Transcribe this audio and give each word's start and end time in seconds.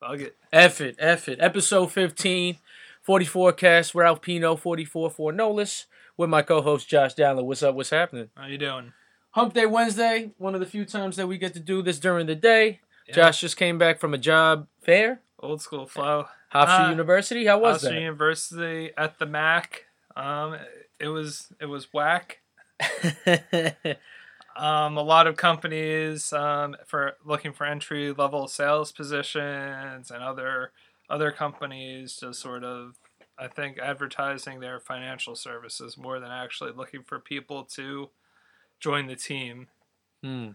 Bug 0.00 0.22
it. 0.22 0.36
F 0.52 0.80
it, 0.80 0.96
F 0.98 1.28
it. 1.28 1.38
Episode 1.40 1.92
15, 1.92 2.56
44 3.02 3.52
cast, 3.52 3.94
Ralph 3.94 4.22
Pino, 4.22 4.56
44 4.56 5.10
for 5.10 5.32
Nolis, 5.32 5.84
with 6.16 6.30
my 6.30 6.40
co-host 6.42 6.88
Josh 6.88 7.14
Dallin. 7.14 7.44
What's 7.44 7.62
up, 7.62 7.74
what's 7.74 7.90
happening? 7.90 8.30
How 8.34 8.46
you 8.46 8.56
doing? 8.58 8.92
Hump 9.32 9.52
Day 9.52 9.66
Wednesday, 9.66 10.30
one 10.38 10.54
of 10.54 10.60
the 10.60 10.66
few 10.66 10.84
times 10.84 11.16
that 11.16 11.26
we 11.26 11.36
get 11.38 11.52
to 11.52 11.60
do 11.60 11.82
this 11.82 11.98
during 12.00 12.26
the 12.26 12.34
day. 12.34 12.80
Yeah. 13.08 13.14
Josh 13.14 13.40
just 13.42 13.56
came 13.56 13.76
back 13.78 14.00
from 14.00 14.14
a 14.14 14.18
job 14.18 14.66
fair, 14.80 15.20
Old 15.38 15.60
school 15.62 15.86
flow. 15.86 16.26
Hofstra 16.54 16.86
Uh, 16.86 16.90
University. 16.90 17.46
How 17.46 17.58
was 17.58 17.84
it? 17.84 17.92
Hofstra 17.92 18.00
University 18.00 18.90
at 18.96 19.18
the 19.18 19.26
Mack. 19.26 19.84
Um, 20.16 20.56
it 20.98 21.08
was 21.08 21.52
it 21.60 21.66
was 21.66 21.88
whack. 21.92 22.40
Um, 24.56 24.96
a 24.96 25.02
lot 25.02 25.26
of 25.26 25.36
companies 25.36 26.32
um, 26.32 26.76
for 26.86 27.14
looking 27.24 27.52
for 27.52 27.64
entry 27.64 28.12
level 28.12 28.48
sales 28.48 28.92
positions 28.92 30.10
and 30.10 30.22
other 30.22 30.72
other 31.08 31.30
companies 31.32 32.16
just 32.20 32.40
sort 32.40 32.62
of 32.62 32.96
I 33.38 33.48
think 33.48 33.78
advertising 33.78 34.60
their 34.60 34.80
financial 34.80 35.34
services 35.34 35.96
more 35.96 36.20
than 36.20 36.30
actually 36.30 36.72
looking 36.72 37.02
for 37.02 37.18
people 37.18 37.64
to 37.76 38.10
join 38.80 39.06
the 39.06 39.16
team. 39.16 39.68
hmm. 40.22 40.50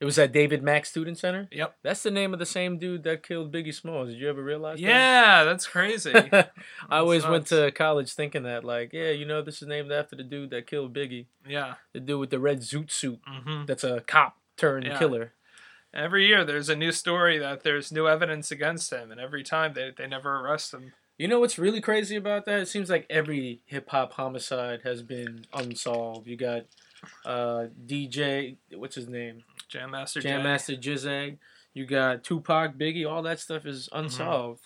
It 0.00 0.04
was 0.04 0.16
at 0.18 0.30
David 0.32 0.62
Mack 0.62 0.86
Student 0.86 1.18
Center. 1.18 1.48
Yep. 1.50 1.76
That's 1.82 2.04
the 2.04 2.12
name 2.12 2.32
of 2.32 2.38
the 2.38 2.46
same 2.46 2.78
dude 2.78 3.02
that 3.02 3.24
killed 3.24 3.52
Biggie 3.52 3.74
Smalls. 3.74 4.10
Did 4.10 4.18
you 4.18 4.28
ever 4.28 4.42
realize 4.42 4.78
Yeah, 4.80 5.42
that's 5.42 5.66
crazy. 5.66 6.12
I 6.32 6.46
always 6.90 7.26
went 7.26 7.48
to 7.48 7.72
college 7.72 8.12
thinking 8.12 8.44
that, 8.44 8.62
like, 8.64 8.92
yeah, 8.92 9.10
you 9.10 9.24
know, 9.26 9.42
this 9.42 9.60
is 9.60 9.66
named 9.66 9.90
after 9.90 10.14
the 10.14 10.22
dude 10.22 10.50
that 10.50 10.68
killed 10.68 10.94
Biggie, 10.94 11.26
yeah. 11.46 11.74
the 11.92 12.00
dude 12.00 12.20
with 12.20 12.30
the 12.30 12.38
red 12.38 12.60
zoot 12.60 12.92
suit. 12.92 13.18
hmm 13.26 13.64
That's 13.66 13.82
a 13.84 14.00
cop 14.02 14.36
turned 14.56 14.86
Yeah. 14.86 14.98
killer. 14.98 15.32
Every 15.92 16.26
year 16.26 16.44
there's 16.44 16.68
a 16.68 16.76
new 16.76 16.92
story 16.92 17.38
that 17.38 17.64
there's 17.64 17.90
new 17.90 18.06
evidence 18.06 18.50
against 18.52 18.92
him, 18.92 19.10
and 19.10 19.20
every 19.20 19.42
time 19.42 19.72
they, 19.72 19.90
they 19.96 20.06
never 20.06 20.36
arrest 20.38 20.72
him. 20.74 20.92
You 21.16 21.26
know 21.26 21.40
what's 21.40 21.58
really 21.58 21.80
crazy 21.80 22.14
about 22.14 22.44
that? 22.44 22.60
It 22.60 22.68
seems 22.68 22.88
like 22.88 23.04
every 23.10 23.62
hip 23.64 23.88
hop 23.88 24.12
homicide 24.12 24.82
has 24.84 25.02
been 25.02 25.46
unsolved. 25.52 26.28
You 26.28 26.36
got 26.36 26.66
uh, 27.24 27.66
DJ, 27.86 28.56
what's 28.74 28.94
his 28.94 29.08
name? 29.08 29.44
Jam 29.68 29.90
Master 29.90 30.20
Jam. 30.20 30.42
Master 30.42 30.74
Jizag. 30.74 31.38
You 31.74 31.86
got 31.86 32.24
Tupac, 32.24 32.76
Biggie. 32.76 33.08
All 33.08 33.22
that 33.22 33.38
stuff 33.40 33.66
is 33.66 33.88
Mm-hmm. 33.92 34.04
unsolved. 34.04 34.62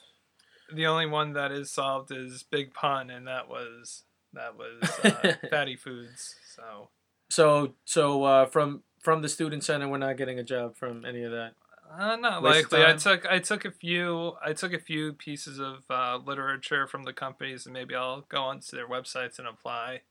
The 0.74 0.86
only 0.86 1.06
one 1.06 1.32
that 1.34 1.52
is 1.52 1.70
solved 1.70 2.10
is 2.12 2.44
Big 2.44 2.72
Pun, 2.72 3.10
and 3.10 3.26
that 3.26 3.48
was 3.48 4.04
that 4.32 4.56
was 4.56 4.82
uh, 5.04 5.34
Fatty 5.50 5.76
Foods. 5.76 6.36
So 6.56 6.88
So, 7.28 7.74
so 7.84 8.24
uh, 8.24 8.46
from 8.46 8.82
from 9.00 9.20
the 9.22 9.28
student 9.28 9.64
center, 9.64 9.88
we're 9.88 9.98
not 9.98 10.16
getting 10.16 10.38
a 10.38 10.44
job 10.44 10.76
from 10.76 11.04
any 11.04 11.24
of 11.24 11.32
that. 11.32 11.52
uh, 11.98 12.16
not 12.16 12.42
Waste 12.42 12.72
likely. 12.72 12.86
I 12.86 12.96
took 12.96 13.26
I 13.30 13.38
took 13.40 13.64
a 13.66 13.70
few 13.70 14.34
I 14.42 14.54
took 14.54 14.72
a 14.72 14.78
few 14.78 15.12
pieces 15.12 15.58
of 15.58 15.82
uh, 15.90 16.16
literature 16.24 16.86
from 16.86 17.02
the 17.02 17.12
companies, 17.12 17.66
and 17.66 17.74
maybe 17.74 17.94
I'll 17.94 18.22
go 18.22 18.40
onto 18.42 18.74
their 18.74 18.88
websites 18.88 19.38
and 19.38 19.46
apply. 19.46 20.02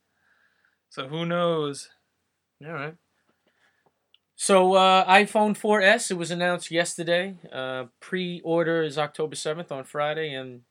So 0.90 1.08
who 1.08 1.26
knows? 1.26 1.90
All 2.66 2.74
right. 2.74 2.96
So 4.36 4.74
uh, 4.74 5.06
iPhone 5.08 5.58
4S, 5.58 6.10
it 6.10 6.16
was 6.16 6.32
announced 6.32 6.72
yesterday. 6.72 7.38
Uh, 7.52 7.86
pre-order 8.00 8.82
is 8.82 8.98
October 8.98 9.36
7th 9.36 9.72
on 9.72 9.84
Friday, 9.84 10.34
and 10.34 10.62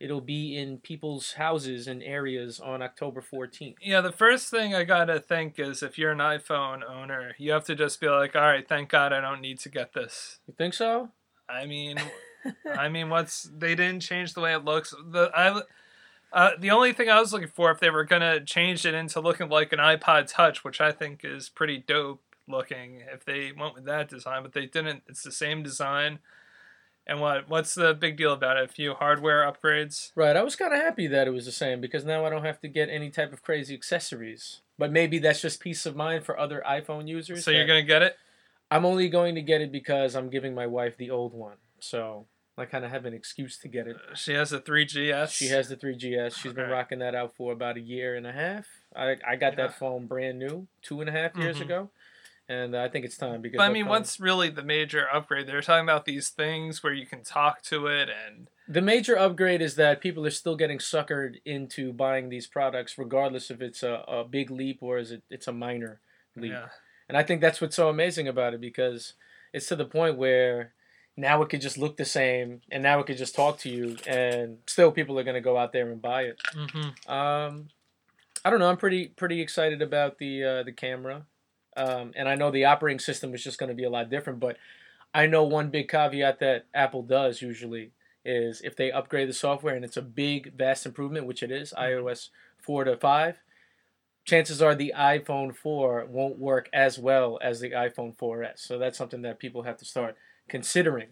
it'll 0.00 0.20
be 0.20 0.56
in 0.56 0.78
people's 0.78 1.34
houses 1.34 1.86
and 1.86 2.02
areas 2.02 2.58
on 2.58 2.82
October 2.82 3.22
14th. 3.22 3.76
Yeah, 3.80 4.00
the 4.00 4.10
first 4.10 4.50
thing 4.50 4.74
I 4.74 4.82
gotta 4.82 5.20
think 5.20 5.58
is 5.58 5.82
if 5.82 5.98
you're 5.98 6.10
an 6.10 6.18
iPhone 6.18 6.82
owner, 6.82 7.34
you 7.38 7.52
have 7.52 7.64
to 7.66 7.76
just 7.76 8.00
be 8.00 8.08
like, 8.08 8.34
all 8.34 8.42
right, 8.42 8.66
thank 8.66 8.88
God 8.88 9.12
I 9.12 9.20
don't 9.20 9.40
need 9.40 9.60
to 9.60 9.68
get 9.68 9.92
this. 9.92 10.40
You 10.48 10.54
think 10.56 10.74
so? 10.74 11.10
I 11.48 11.66
mean, 11.66 11.98
I 12.76 12.88
mean, 12.88 13.10
what's 13.10 13.48
they 13.54 13.74
didn't 13.74 14.00
change 14.00 14.34
the 14.34 14.40
way 14.40 14.54
it 14.54 14.64
looks. 14.64 14.94
The 15.12 15.30
I, 15.34 15.60
uh, 16.32 16.50
the 16.58 16.70
only 16.70 16.92
thing 16.92 17.08
I 17.08 17.20
was 17.20 17.32
looking 17.32 17.48
for 17.48 17.70
if 17.70 17.80
they 17.80 17.90
were 17.90 18.04
gonna 18.04 18.40
change 18.44 18.86
it 18.86 18.94
into 18.94 19.20
looking 19.20 19.48
like 19.48 19.72
an 19.72 19.78
iPod 19.78 20.26
Touch, 20.32 20.64
which 20.64 20.80
I 20.80 20.92
think 20.92 21.20
is 21.24 21.48
pretty 21.48 21.78
dope 21.78 22.22
looking, 22.46 23.02
if 23.12 23.24
they 23.24 23.52
went 23.52 23.74
with 23.74 23.84
that 23.84 24.08
design, 24.08 24.42
but 24.42 24.52
they 24.52 24.66
didn't. 24.66 25.02
It's 25.08 25.22
the 25.22 25.32
same 25.32 25.62
design. 25.62 26.20
And 27.06 27.20
what 27.20 27.48
what's 27.48 27.74
the 27.74 27.94
big 27.94 28.16
deal 28.16 28.32
about 28.32 28.56
it? 28.56 28.70
A 28.70 28.72
few 28.72 28.94
hardware 28.94 29.40
upgrades. 29.42 30.12
Right. 30.14 30.36
I 30.36 30.42
was 30.42 30.54
kind 30.54 30.72
of 30.72 30.80
happy 30.80 31.06
that 31.08 31.26
it 31.26 31.30
was 31.30 31.46
the 31.46 31.52
same 31.52 31.80
because 31.80 32.04
now 32.04 32.24
I 32.24 32.30
don't 32.30 32.44
have 32.44 32.60
to 32.60 32.68
get 32.68 32.88
any 32.88 33.10
type 33.10 33.32
of 33.32 33.42
crazy 33.42 33.74
accessories. 33.74 34.60
But 34.78 34.92
maybe 34.92 35.18
that's 35.18 35.40
just 35.40 35.60
peace 35.60 35.84
of 35.86 35.96
mind 35.96 36.24
for 36.24 36.38
other 36.38 36.62
iPhone 36.66 37.08
users. 37.08 37.44
So 37.44 37.50
you're 37.50 37.66
gonna 37.66 37.82
get 37.82 38.02
it? 38.02 38.16
I'm 38.70 38.84
only 38.84 39.08
going 39.08 39.34
to 39.34 39.42
get 39.42 39.60
it 39.60 39.72
because 39.72 40.14
I'm 40.14 40.30
giving 40.30 40.54
my 40.54 40.66
wife 40.66 40.96
the 40.96 41.10
old 41.10 41.34
one. 41.34 41.56
So 41.80 42.26
I 42.60 42.66
kind 42.66 42.84
of 42.84 42.90
have 42.90 43.06
an 43.06 43.14
excuse 43.14 43.56
to 43.58 43.68
get 43.68 43.86
it. 43.86 43.96
She 44.14 44.34
has 44.34 44.50
the 44.50 44.60
3GS. 44.60 45.30
She 45.32 45.48
has 45.48 45.68
the 45.68 45.76
3GS. 45.76 46.36
She's 46.36 46.52
been 46.52 46.68
rocking 46.70 46.98
that 47.00 47.14
out 47.14 47.34
for 47.36 47.52
about 47.52 47.76
a 47.76 47.80
year 47.80 48.14
and 48.16 48.26
a 48.26 48.32
half. 48.32 48.66
I, 48.94 49.16
I 49.26 49.36
got 49.36 49.52
Yeah. 49.52 49.66
that 49.68 49.78
phone 49.78 50.06
brand 50.06 50.38
new 50.38 50.68
two 50.82 51.00
and 51.00 51.08
a 51.08 51.12
half 51.12 51.36
years 51.36 51.58
Mhm. 51.58 51.62
ago. 51.62 51.90
And 52.48 52.76
I 52.76 52.88
think 52.88 53.04
it's 53.04 53.16
time 53.16 53.40
because 53.42 53.58
But 53.58 53.70
I 53.70 53.72
mean, 53.72 53.84
phone- 53.84 53.90
what's 53.90 54.18
really 54.18 54.50
the 54.50 54.64
major 54.64 55.08
upgrade? 55.12 55.46
They're 55.46 55.62
talking 55.62 55.84
about 55.84 56.04
these 56.04 56.30
things 56.30 56.82
where 56.82 56.92
you 56.92 57.06
can 57.06 57.22
talk 57.22 57.62
to 57.62 57.86
it, 57.86 58.08
and 58.10 58.48
the 58.66 58.80
major 58.82 59.16
upgrade 59.16 59.62
is 59.62 59.76
that 59.76 60.00
people 60.00 60.26
are 60.26 60.30
still 60.30 60.56
getting 60.56 60.78
suckered 60.78 61.40
into 61.44 61.92
buying 61.92 62.28
these 62.28 62.48
products, 62.48 62.98
regardless 62.98 63.50
if 63.52 63.60
it's 63.62 63.84
a, 63.84 64.04
a 64.08 64.24
big 64.24 64.50
leap 64.50 64.82
or 64.82 64.98
is 64.98 65.12
it 65.12 65.22
it's 65.30 65.46
a 65.46 65.52
minor 65.52 66.00
leap. 66.34 66.50
yeah, 66.52 66.68
And 67.08 67.16
I 67.16 67.22
think 67.22 67.40
that's 67.40 67.60
what's 67.60 67.76
so 67.76 67.88
amazing 67.88 68.26
about 68.26 68.52
it 68.52 68.60
because 68.60 69.14
it's 69.52 69.68
to 69.68 69.76
the 69.76 69.84
point 69.86 70.16
where 70.16 70.74
now 71.16 71.42
it 71.42 71.48
could 71.48 71.60
just 71.60 71.76
look 71.78 71.96
the 71.96 72.04
same 72.04 72.60
and 72.70 72.82
now 72.82 72.98
it 73.00 73.06
could 73.06 73.18
just 73.18 73.34
talk 73.34 73.58
to 73.58 73.68
you 73.68 73.96
and 74.06 74.58
still 74.66 74.90
people 74.90 75.18
are 75.18 75.24
going 75.24 75.34
to 75.34 75.40
go 75.40 75.56
out 75.56 75.72
there 75.72 75.90
and 75.90 76.00
buy 76.00 76.22
it. 76.22 76.40
mm-hmm. 76.54 77.10
Um, 77.12 77.68
I 78.44 78.48
don't 78.50 78.58
know. 78.60 78.70
I'm 78.70 78.78
pretty 78.78 79.08
pretty 79.08 79.40
excited 79.42 79.82
about 79.82 80.18
the 80.18 80.42
uh, 80.44 80.62
the 80.62 80.72
camera, 80.72 81.26
um, 81.76 82.12
and 82.16 82.26
I 82.26 82.36
know 82.36 82.50
the 82.50 82.64
operating 82.64 82.98
system 83.00 83.34
is 83.34 83.44
just 83.44 83.58
going 83.58 83.68
to 83.68 83.74
be 83.74 83.84
a 83.84 83.90
lot 83.90 84.08
different. 84.08 84.40
But 84.40 84.56
I 85.12 85.26
know 85.26 85.44
one 85.44 85.68
big 85.68 85.88
caveat 85.88 86.38
that 86.40 86.64
Apple 86.72 87.02
does 87.02 87.42
usually 87.42 87.90
is 88.24 88.60
if 88.62 88.76
they 88.76 88.90
upgrade 88.92 89.28
the 89.28 89.34
software 89.34 89.74
and 89.74 89.84
it's 89.84 89.96
a 89.98 90.02
big 90.02 90.54
vast 90.56 90.86
improvement, 90.86 91.26
which 91.26 91.42
it 91.42 91.50
is, 91.50 91.72
Mhm. 91.76 91.82
iOS 91.82 92.30
four 92.58 92.84
to 92.84 92.96
five. 92.96 93.40
Chances 94.24 94.60
are 94.62 94.74
the 94.74 94.92
iPhone 94.96 95.56
4 95.56 96.04
won't 96.04 96.38
work 96.38 96.68
as 96.72 96.98
well 96.98 97.38
as 97.42 97.60
the 97.60 97.70
iPhone 97.70 98.14
4S. 98.16 98.60
So 98.60 98.78
that's 98.78 98.96
something 98.98 99.22
that 99.22 99.38
people 99.38 99.62
have 99.62 99.78
to 99.78 99.84
start 99.84 100.14
considering. 100.50 101.08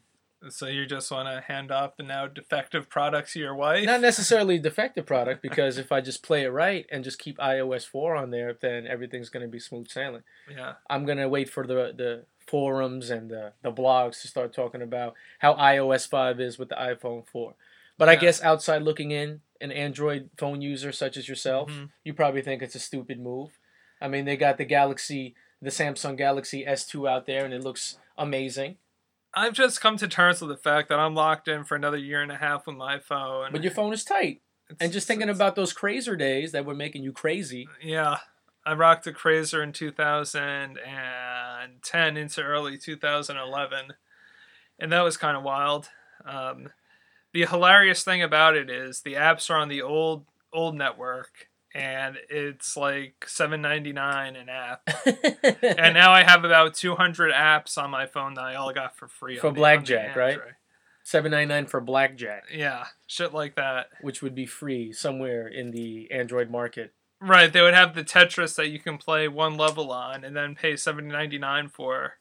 So 0.51 0.67
you 0.67 0.87
just 0.87 1.11
want 1.11 1.27
to 1.29 1.41
hand 1.53 1.73
off 1.73 1.97
the 1.97 2.05
now 2.05 2.27
defective 2.29 2.89
products 2.89 3.33
to 3.33 3.41
your 3.41 3.55
wife? 3.57 3.85
Not 3.87 4.01
necessarily 4.01 4.57
a 4.57 4.61
defective 4.61 5.05
product 5.05 5.43
because 5.43 5.79
if 5.79 5.91
I 5.91 6.01
just 6.01 6.23
play 6.23 6.45
it 6.45 6.49
right 6.51 6.87
and 6.93 7.03
just 7.03 7.19
keep 7.19 7.39
iOS 7.39 7.85
4 7.87 8.15
on 8.15 8.31
there, 8.31 8.53
then 8.61 8.87
everything's 8.87 9.31
going 9.31 9.43
to 9.45 9.49
be 9.51 9.59
smooth 9.59 9.89
sailing. 9.89 10.23
Yeah. 10.49 10.75
I'm 10.89 11.05
going 11.05 11.19
to 11.19 11.29
wait 11.29 11.49
for 11.51 11.67
the 11.67 11.93
the 11.97 12.25
forums 12.47 13.11
and 13.11 13.29
the, 13.31 13.53
the 13.63 13.73
blogs 13.73 14.23
to 14.23 14.29
start 14.29 14.55
talking 14.55 14.81
about 14.81 15.15
how 15.41 15.55
iOS 15.55 16.09
5 16.09 16.41
is 16.41 16.57
with 16.59 16.69
the 16.69 16.77
iPhone 16.77 17.27
4. 17.27 17.55
But 17.99 18.09
I 18.09 18.15
guess 18.17 18.41
outside 18.43 18.83
looking 18.83 19.11
in, 19.11 19.41
an 19.61 19.73
Android 19.73 20.31
phone 20.39 20.61
user 20.63 20.93
such 20.93 21.17
as 21.17 21.29
yourself, 21.29 21.69
Mhm. 21.69 21.91
you 22.05 22.15
probably 22.15 22.43
think 22.43 22.63
it's 22.63 22.77
a 22.77 22.79
stupid 22.81 23.19
move. 23.21 23.59
I 24.01 24.07
mean, 24.07 24.25
they 24.25 24.37
got 24.37 24.57
the 24.57 24.65
Galaxy, 24.65 25.35
the 25.61 25.71
Samsung 25.71 26.17
Galaxy 26.17 26.65
S2 26.65 27.11
out 27.11 27.27
there 27.27 27.45
and 27.45 27.53
it 27.53 27.65
looks 27.65 27.99
amazing. 28.17 28.77
I've 29.35 29.53
just 29.53 29.81
come 29.81 29.97
to 29.99 30.09
terms 30.09 30.41
with 30.41 30.51
the 30.51 30.57
fact 30.57 30.89
that 30.89 30.99
I'm 30.99 31.15
locked 31.15 31.47
in 31.49 31.65
for 31.65 31.77
another 31.77 31.97
year 31.99 32.23
and 32.23 32.33
a 32.33 32.37
half 32.37 32.67
with 32.67 32.77
my 32.77 32.99
phone. 32.99 33.51
But 33.53 33.63
your 33.63 33.73
phone 33.73 33.93
is 33.93 34.03
tight. 34.05 34.41
It's- 34.71 34.79
And 34.81 34.93
just 34.93 35.07
thinking 35.07 35.29
about 35.29 35.55
those 35.57 35.75
KRZR 35.75 36.17
days 36.19 36.53
that 36.53 36.65
were 36.65 36.75
making 36.75 37.03
you 37.03 37.13
crazy. 37.13 37.69
Yeah. 37.83 38.19
I 38.67 38.73
rocked 38.75 39.07
a 39.07 39.13
KRZR 39.13 39.63
in 39.63 39.73
2010 39.73 42.17
into 42.17 42.43
early 42.43 42.77
2011. 42.79 43.93
And 44.79 44.93
that 44.93 45.01
was 45.03 45.17
kind 45.17 45.37
of 45.37 45.43
wild. 45.43 45.89
Um, 46.25 46.73
the 47.33 47.47
hilarious 47.47 48.05
thing 48.05 48.23
about 48.23 48.57
it 48.57 48.71
is 48.71 49.03
the 49.03 49.15
apps 49.15 49.51
are 49.51 49.57
on 49.57 49.69
the 49.69 49.83
old 49.83 50.27
old 50.53 50.77
network 50.77 51.48
and 51.75 52.17
it's 52.31 52.77
like 52.77 53.25
7.99 53.27 54.41
an 54.41 54.49
app. 54.49 54.89
and 55.63 55.95
now 55.95 56.13
I 56.13 56.23
have 56.25 56.45
about 56.45 56.75
200 56.75 57.33
apps 57.33 57.77
on 57.77 57.91
my 57.91 58.07
phone 58.07 58.35
that 58.35 58.45
I 58.45 58.55
all 58.55 58.73
got 58.73 58.97
for 58.97 59.09
free 59.09 59.37
For 59.39 59.51
Blackjack, 59.53 60.17
right? 60.17 60.33
Android. 60.35 60.55
Seven 61.05 61.31
ninety 61.31 61.47
nine 61.55 61.65
for 61.65 61.81
blackjack, 61.81 62.45
Yeah, 62.55 62.85
shit 63.07 63.33
like 63.33 63.55
that. 63.55 63.87
which 64.03 64.21
would 64.21 64.35
be 64.35 64.45
free 64.45 64.93
somewhere 64.93 65.49
in 65.49 65.71
the 65.71 66.07
Android 66.11 66.51
market. 66.51 66.93
Right, 67.19 67.51
they 67.51 67.63
would 67.63 67.73
have 67.73 67.95
the 67.95 68.05
Tetris 68.05 68.57
that 68.57 68.69
you 68.69 68.79
can 68.79 68.99
play 68.99 69.27
one 69.27 69.57
level 69.57 69.91
on 69.91 70.23
and 70.23 70.37
then 70.37 70.55
pay 70.55 70.77
seventy 70.77 71.09
ninety 71.09 71.39
nine 71.39 71.71
for. 71.71 72.19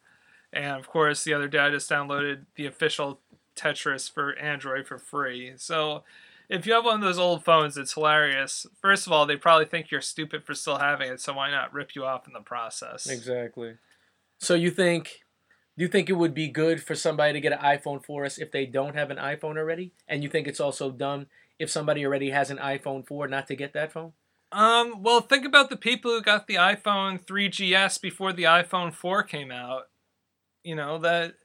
And 0.54 0.80
of 0.80 0.88
course, 0.88 1.26
the 1.26 1.34
other 1.34 1.50
day 1.50 1.58
I 1.60 1.70
just 1.70 1.90
downloaded 1.90 2.46
the 2.56 2.66
official 2.66 3.20
Tetris 3.58 4.10
for 4.10 4.34
Android 4.40 4.88
for 4.88 4.98
free. 4.98 5.52
So 5.58 6.06
if 6.50 6.66
you 6.66 6.74
have 6.74 6.86
one 6.86 6.96
of 6.96 7.02
those 7.02 7.20
old 7.20 7.44
phones, 7.44 7.78
it's 7.78 7.94
hilarious. 7.94 8.66
First 8.82 9.06
of 9.06 9.12
all, 9.14 9.26
they 9.26 9.36
probably 9.36 9.66
think 9.66 9.92
you're 9.92 10.02
stupid 10.02 10.46
for 10.46 10.54
still 10.54 10.78
having 10.78 11.10
it, 11.12 11.22
so 11.22 11.34
why 11.34 11.52
not 11.52 11.74
rip 11.74 11.96
you 11.96 12.06
off 12.06 12.28
in 12.28 12.34
the 12.34 12.40
process? 12.40 13.08
Exactly. 13.10 13.76
So 14.40 14.54
you 14.54 14.72
think 14.72 15.24
Do 15.78 15.84
you 15.84 15.88
think 15.88 16.10
it 16.10 16.14
would 16.14 16.34
be 16.34 16.48
good 16.48 16.82
for 16.84 16.96
somebody 16.96 17.34
to 17.34 17.42
get 17.42 17.54
an 17.54 17.60
iPhone 17.60 18.04
4S 18.04 18.40
if 18.40 18.52
they 18.52 18.66
don't 18.66 18.96
have 18.96 19.12
an 19.12 19.18
iPhone 19.18 19.58
already? 19.58 19.92
And 20.08 20.24
you 20.24 20.30
think 20.30 20.48
it's 20.48 20.60
also 20.60 20.90
dumb 20.92 21.28
if 21.60 21.70
somebody 21.70 22.06
already 22.06 22.32
has 22.32 22.50
an 22.50 22.58
iPhone 22.58 23.06
4 23.06 23.28
not 23.28 23.48
to 23.48 23.56
get 23.56 23.74
that 23.74 23.92
phone? 23.92 24.14
Um, 24.52 25.04
well, 25.04 25.22
think 25.22 25.46
about 25.46 25.70
the 25.70 25.76
people 25.76 26.12
who 26.12 26.22
got 26.22 26.48
the 26.48 26.56
iPhone 26.56 27.24
3GS 27.24 28.00
before 28.02 28.32
the 28.32 28.44
iPhone 28.44 28.94
4 28.94 29.24
came 29.24 29.52
out. 29.52 29.90
You 30.64 30.76
know, 30.76 30.98
that 31.00 31.36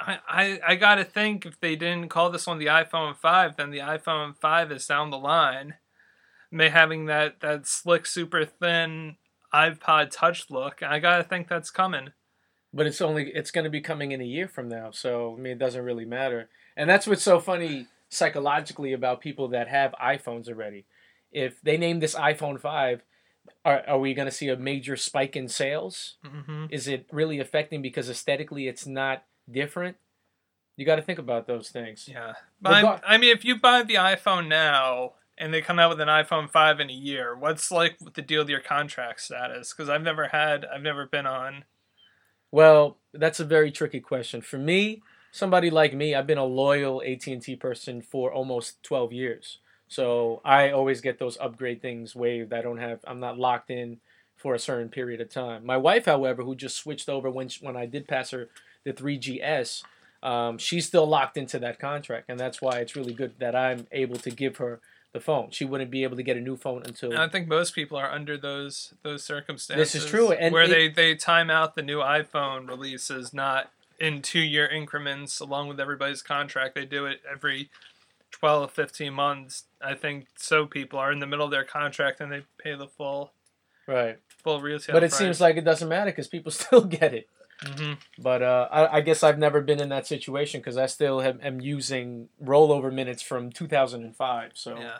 I, 0.00 0.18
I, 0.28 0.60
I 0.68 0.74
gotta 0.76 1.04
think 1.04 1.44
if 1.44 1.60
they 1.60 1.76
didn't 1.76 2.08
call 2.08 2.30
this 2.30 2.46
one 2.46 2.58
the 2.58 2.66
iPhone 2.66 3.16
5, 3.16 3.56
then 3.56 3.70
the 3.70 3.78
iPhone 3.78 4.36
5 4.36 4.72
is 4.72 4.86
down 4.86 5.10
the 5.10 5.18
line. 5.18 5.74
May 6.50 6.70
having 6.70 7.06
that, 7.06 7.40
that 7.40 7.66
slick, 7.66 8.06
super 8.06 8.44
thin 8.44 9.16
iPod 9.52 10.10
touch 10.10 10.50
look. 10.50 10.82
I 10.82 10.98
gotta 10.98 11.24
think 11.24 11.48
that's 11.48 11.70
coming. 11.70 12.10
But 12.72 12.86
it's 12.86 13.00
only 13.00 13.30
it's 13.34 13.50
going 13.50 13.64
to 13.64 13.70
be 13.70 13.80
coming 13.80 14.12
in 14.12 14.20
a 14.20 14.24
year 14.24 14.46
from 14.46 14.68
now, 14.68 14.90
so 14.92 15.34
I 15.36 15.40
mean 15.40 15.54
it 15.54 15.58
doesn't 15.58 15.84
really 15.84 16.04
matter. 16.04 16.48
And 16.76 16.88
that's 16.88 17.06
what's 17.06 17.22
so 17.22 17.40
funny 17.40 17.88
psychologically 18.08 18.92
about 18.92 19.20
people 19.20 19.48
that 19.48 19.68
have 19.68 19.92
iPhones 20.00 20.48
already. 20.48 20.84
If 21.32 21.60
they 21.62 21.76
name 21.76 22.00
this 22.00 22.14
iPhone 22.14 22.60
5, 22.60 23.02
are, 23.64 23.82
are 23.86 23.98
we 23.98 24.14
going 24.14 24.26
to 24.26 24.32
see 24.32 24.48
a 24.48 24.56
major 24.56 24.96
spike 24.96 25.36
in 25.36 25.48
sales? 25.48 26.16
Mm-hmm. 26.24 26.66
Is 26.70 26.86
it 26.88 27.06
really 27.12 27.40
affecting 27.40 27.82
because 27.82 28.08
aesthetically 28.08 28.68
it's 28.68 28.86
not 28.86 29.24
different? 29.52 29.96
You 30.76 30.86
got 30.86 30.96
to 30.96 31.02
think 31.02 31.18
about 31.18 31.46
those 31.46 31.68
things. 31.68 32.08
Yeah. 32.10 32.34
But 32.60 33.02
I 33.06 33.18
mean, 33.18 33.36
if 33.36 33.44
you 33.44 33.58
buy 33.58 33.82
the 33.82 33.94
iPhone 33.96 34.48
now 34.48 35.12
and 35.36 35.52
they 35.52 35.60
come 35.60 35.78
out 35.78 35.90
with 35.90 36.00
an 36.00 36.08
iPhone 36.08 36.50
5 36.50 36.80
in 36.80 36.90
a 36.90 36.94
year, 36.94 37.36
what's 37.36 37.70
like 37.70 37.98
the 38.14 38.22
deal 38.22 38.40
with 38.40 38.48
your 38.48 38.60
contract 38.60 39.20
status? 39.20 39.72
Because 39.72 39.88
I've 39.90 40.02
never 40.02 40.28
had, 40.28 40.64
I've 40.64 40.82
never 40.82 41.06
been 41.06 41.26
on. 41.26 41.64
Well, 42.50 42.96
that's 43.12 43.40
a 43.40 43.44
very 43.44 43.70
tricky 43.70 44.00
question. 44.00 44.40
For 44.40 44.58
me, 44.58 45.02
somebody 45.32 45.70
like 45.70 45.94
me, 45.94 46.14
I've 46.14 46.26
been 46.26 46.38
a 46.38 46.44
loyal 46.44 47.02
AT&T 47.02 47.56
person 47.56 48.02
for 48.02 48.32
almost 48.32 48.82
12 48.82 49.12
years. 49.12 49.58
So 49.86 50.40
I 50.44 50.70
always 50.70 51.00
get 51.00 51.18
those 51.18 51.36
upgrade 51.40 51.82
things 51.82 52.14
waived. 52.16 52.52
I 52.52 52.62
don't 52.62 52.78
have 52.78 53.00
I'm 53.06 53.20
not 53.20 53.38
locked 53.38 53.70
in 53.70 53.98
for 54.36 54.54
a 54.54 54.58
certain 54.58 54.88
period 54.88 55.20
of 55.20 55.28
time. 55.28 55.66
My 55.66 55.76
wife, 55.76 56.06
however, 56.06 56.42
who 56.42 56.54
just 56.54 56.76
switched 56.76 57.08
over 57.08 57.30
when 57.30 57.48
she, 57.48 57.64
when 57.64 57.76
I 57.76 57.86
did 57.86 58.08
pass 58.08 58.30
her 58.30 58.48
the 58.84 58.92
3GS, 58.92 59.82
um, 60.22 60.58
she's 60.58 60.86
still 60.86 61.06
locked 61.06 61.36
into 61.36 61.58
that 61.58 61.78
contract, 61.78 62.26
and 62.28 62.38
that's 62.38 62.60
why 62.60 62.78
it's 62.78 62.94
really 62.96 63.12
good 63.12 63.34
that 63.38 63.54
I'm 63.54 63.86
able 63.92 64.16
to 64.16 64.30
give 64.30 64.58
her 64.58 64.80
the 65.12 65.20
phone. 65.20 65.50
She 65.50 65.64
wouldn't 65.64 65.90
be 65.90 66.04
able 66.04 66.16
to 66.16 66.22
get 66.22 66.36
a 66.36 66.40
new 66.40 66.56
phone 66.56 66.82
until 66.84 67.10
And 67.10 67.20
I 67.20 67.28
think 67.28 67.48
most 67.48 67.74
people 67.74 67.96
are 67.96 68.10
under 68.10 68.36
those 68.36 68.94
those 69.02 69.24
circumstances. 69.24 69.92
This 69.92 70.04
is 70.04 70.08
true, 70.08 70.30
and 70.30 70.52
where 70.52 70.64
it- 70.64 70.70
they 70.70 70.88
they 70.88 71.14
time 71.14 71.50
out 71.50 71.74
the 71.74 71.82
new 71.82 71.98
iPhone 71.98 72.68
releases 72.68 73.34
not 73.34 73.70
in 73.98 74.22
two 74.22 74.40
year 74.40 74.66
increments 74.66 75.40
along 75.40 75.68
with 75.68 75.80
everybody's 75.80 76.22
contract. 76.22 76.74
They 76.74 76.86
do 76.86 77.06
it 77.06 77.20
every 77.30 77.70
12, 78.30 78.72
15 78.72 79.12
months. 79.12 79.64
I 79.80 79.94
think 79.94 80.28
so 80.36 80.66
people 80.66 80.98
are 80.98 81.12
in 81.12 81.18
the 81.18 81.26
middle 81.26 81.44
of 81.44 81.50
their 81.50 81.64
contract 81.64 82.20
and 82.20 82.32
they 82.32 82.44
pay 82.58 82.74
the 82.74 82.86
full 82.86 83.32
right. 83.86 84.18
full 84.42 84.60
retail. 84.60 84.94
But 84.94 85.04
it 85.04 85.12
seems 85.12 85.40
like 85.40 85.56
it 85.56 85.64
doesn't 85.64 85.88
matter 85.88 86.10
because 86.10 86.28
people 86.28 86.52
still 86.62 86.84
get 86.84 87.12
it. 87.12 87.28
Hmm 87.62 87.92
But 88.18 88.42
uh, 88.42 88.68
I, 88.70 88.96
I 88.96 89.00
guess 89.00 89.22
I've 89.22 89.38
never 89.38 89.60
been 89.60 89.80
in 89.80 89.88
that 89.90 90.06
situation 90.06 90.60
because 90.60 90.76
I 90.76 90.86
still 90.86 91.20
have, 91.20 91.40
am 91.42 91.60
using 91.60 92.28
rollover 92.42 92.92
minutes 92.92 93.22
from 93.22 93.50
2005. 93.50 94.52
So 94.54 94.78
yeah. 94.78 94.98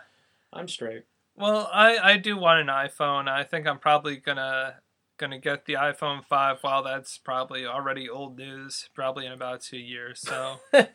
I'm 0.53 0.69
straight. 0.69 1.05
Well, 1.37 1.71
I, 1.73 1.99
I 1.99 2.17
do 2.17 2.37
want 2.37 2.61
an 2.61 2.67
iPhone. 2.67 3.29
I 3.29 3.45
think 3.45 3.67
I'm 3.67 3.79
probably 3.79 4.17
gonna 4.17 4.75
gonna 5.17 5.39
get 5.39 5.65
the 5.65 5.75
iPhone 5.75 6.25
five. 6.25 6.59
While 6.61 6.83
that's 6.83 7.17
probably 7.19 7.65
already 7.67 8.09
old 8.09 8.37
news, 8.37 8.89
probably 8.95 9.27
in 9.27 9.33
about 9.33 9.63
two 9.63 9.79
years. 9.79 10.21
So 10.21 10.61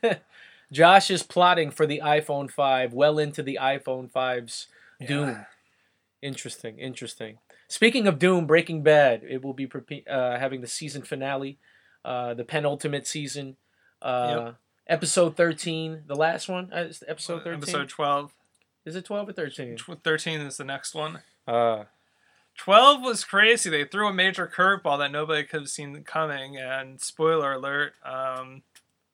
Josh 0.72 1.10
is 1.10 1.24
plotting 1.24 1.72
for 1.72 1.86
the 1.86 2.02
iPhone 2.04 2.50
5 2.52 2.94
well 2.94 3.20
into 3.20 3.44
the 3.44 3.60
iPhone 3.62 4.12
5's 4.12 4.68
Doom. 5.06 5.30
Yeah. 5.30 5.44
Interesting, 6.22 6.80
interesting. 6.80 7.38
Speaking 7.76 8.08
of 8.08 8.20
Doom, 8.20 8.48
Breaking 8.48 8.84
Bad, 8.84 9.24
it 9.28 9.44
will 9.44 9.52
be 9.52 9.70
uh, 10.10 10.40
having 10.40 10.62
the 10.62 10.68
season 10.68 11.02
finale, 11.02 11.58
uh, 12.06 12.34
the 12.34 12.46
penultimate 12.46 13.06
season, 13.06 13.58
uh, 14.02 14.54
episode 14.88 15.36
13, 15.36 16.04
the 16.08 16.16
last 16.16 16.48
one. 16.48 16.72
Uh, 16.74 16.84
is 16.84 17.04
episode 17.06 17.44
13. 17.44 17.54
episode 17.56 17.90
twelve. 17.90 18.32
Is 18.86 18.96
it 18.96 19.04
12 19.04 19.28
or 19.28 19.34
13? 19.34 19.78
Thirteen 20.06 20.40
is 20.40 20.56
the 20.56 20.64
next 20.64 20.96
one. 20.96 21.20
Uh, 21.46 21.84
12 22.58 23.02
was 23.02 23.26
crazy. 23.26 23.70
They 23.70 23.84
threw 23.84 24.08
a 24.08 24.14
major 24.14 24.48
curveball 24.48 25.00
that 25.00 25.12
nobody 25.12 25.44
could 25.44 25.64
have 25.64 25.70
seen 25.70 26.02
coming. 26.06 26.56
And 26.56 27.02
spoiler 27.02 27.52
alert, 27.52 27.96
um, 28.06 28.62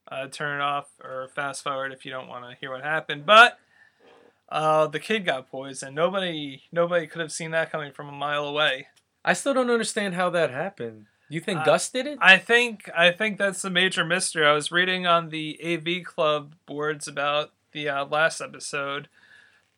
uh, 0.07 0.27
turn 0.27 0.61
it 0.61 0.63
off 0.63 0.87
or 1.03 1.29
fast 1.33 1.63
forward 1.63 1.93
if 1.93 2.05
you 2.05 2.11
don't 2.11 2.27
want 2.27 2.45
to 2.47 2.55
hear 2.59 2.69
what 2.69 2.83
happened. 2.83 3.25
But 3.25 3.57
uh, 4.51 4.87
the 4.87 4.99
kid 4.99 5.25
got 5.25 5.49
poisoned. 5.49 5.95
Nobody, 5.95 6.63
nobody 6.71 7.07
could 7.07 7.21
have 7.21 7.31
seen 7.31 7.51
that 7.51 7.71
coming 7.71 7.91
from 7.91 8.09
a 8.09 8.11
mile 8.11 8.45
away. 8.45 8.87
I 9.23 9.33
still 9.33 9.53
don't 9.53 9.69
understand 9.69 10.13
how 10.15 10.29
that 10.31 10.51
happened. 10.51 11.05
You 11.29 11.39
think 11.39 11.61
Uh, 11.61 11.63
Gus 11.65 11.89
did 11.89 12.07
it? 12.07 12.17
I 12.21 12.37
think, 12.37 12.89
I 12.95 13.11
think 13.11 13.37
that's 13.37 13.61
the 13.61 13.69
major 13.69 14.03
mystery. 14.03 14.45
I 14.45 14.51
was 14.51 14.71
reading 14.71 15.07
on 15.07 15.29
the 15.29 15.57
AV 15.63 16.03
Club 16.03 16.55
boards 16.65 17.07
about 17.07 17.51
the 17.71 17.87
uh, 17.87 18.05
last 18.05 18.41
episode. 18.41 19.07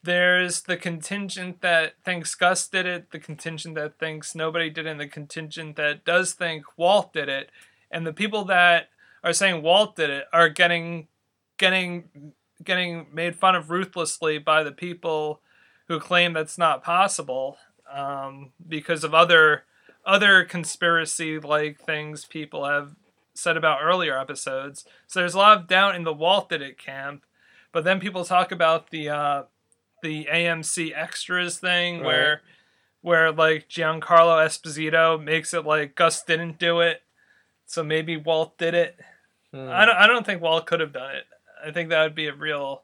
There's 0.02 0.62
the 0.64 0.76
contingent 0.76 1.62
that 1.62 1.94
thinks 2.04 2.36
Gus 2.36 2.68
did 2.68 2.86
it, 2.86 3.12
the 3.12 3.20
contingent 3.20 3.76
that 3.76 4.00
thinks 4.00 4.36
nobody 4.36 4.70
did 4.70 4.86
it, 4.86 4.90
and 4.90 5.00
the 5.00 5.08
contingent 5.08 5.76
that 5.78 6.04
does 6.04 6.34
think 6.34 6.66
Walt 6.78 7.14
did 7.14 7.30
it. 7.30 7.50
And 7.90 8.06
the 8.06 8.12
people 8.14 8.44
that 8.46 8.90
are 9.24 9.32
saying 9.32 9.62
Walt 9.62 9.96
did 9.96 10.10
it 10.10 10.26
are 10.34 10.50
getting 10.50 11.08
getting 11.58 12.34
getting 12.64 13.08
made 13.14 13.36
fun 13.36 13.56
of 13.56 13.70
ruthlessly 13.70 14.38
by 14.38 14.64
the 14.64 14.72
people 14.72 15.42
who 15.88 16.00
claim 16.00 16.34
that's 16.34 16.58
not 16.58 16.84
possible 16.84 17.58
um, 17.92 18.52
because 18.68 19.04
of 19.04 19.14
other 19.14 19.64
other 20.06 20.44
conspiracy 20.44 21.40
like 21.40 21.80
things 21.80 22.26
people 22.26 22.66
have 22.66 22.96
said 23.34 23.56
about 23.56 23.80
earlier 23.82 24.18
episodes. 24.20 24.86
So 25.08 25.20
there's 25.22 25.34
a 25.34 25.38
lot 25.38 25.58
of 25.58 25.68
doubt 25.68 25.96
in 25.96 26.04
the 26.04 26.14
Walt 26.14 26.50
did 26.50 26.62
it 26.62 26.78
camp, 26.78 27.24
but 27.72 27.84
then 27.86 28.00
people 28.02 28.26
talk 28.26 28.52
about 28.52 28.90
the 28.90 29.10
uh, 29.10 29.44
the 30.02 30.26
AMC 30.32 30.92
extras 30.96 31.58
thing 31.58 32.00
Right. 32.00 32.06
where 32.06 32.42
where 33.02 33.32
like 33.32 33.68
Giancarlo 33.70 34.46
Esposito 34.46 35.22
makes 35.22 35.54
it 35.54 35.66
like 35.66 35.96
Gus 35.96 36.22
didn't 36.24 36.60
do 36.60 36.80
it, 36.82 37.02
so 37.66 37.84
maybe 37.84 38.16
Walt 38.18 38.58
did 38.58 38.74
it. 38.74 38.98
Hmm. 39.54 39.70
I 39.70 39.86
don't 39.86 39.96
I 39.96 40.08
don't 40.08 40.26
think 40.26 40.42
Walt 40.42 40.66
could 40.66 40.80
have 40.80 40.94
done 40.94 41.16
it. 41.16 41.26
I 41.66 41.72
think 41.72 41.90
that 41.90 42.04
would 42.04 42.16
be 42.16 42.28
a 42.28 42.34
real 42.34 42.84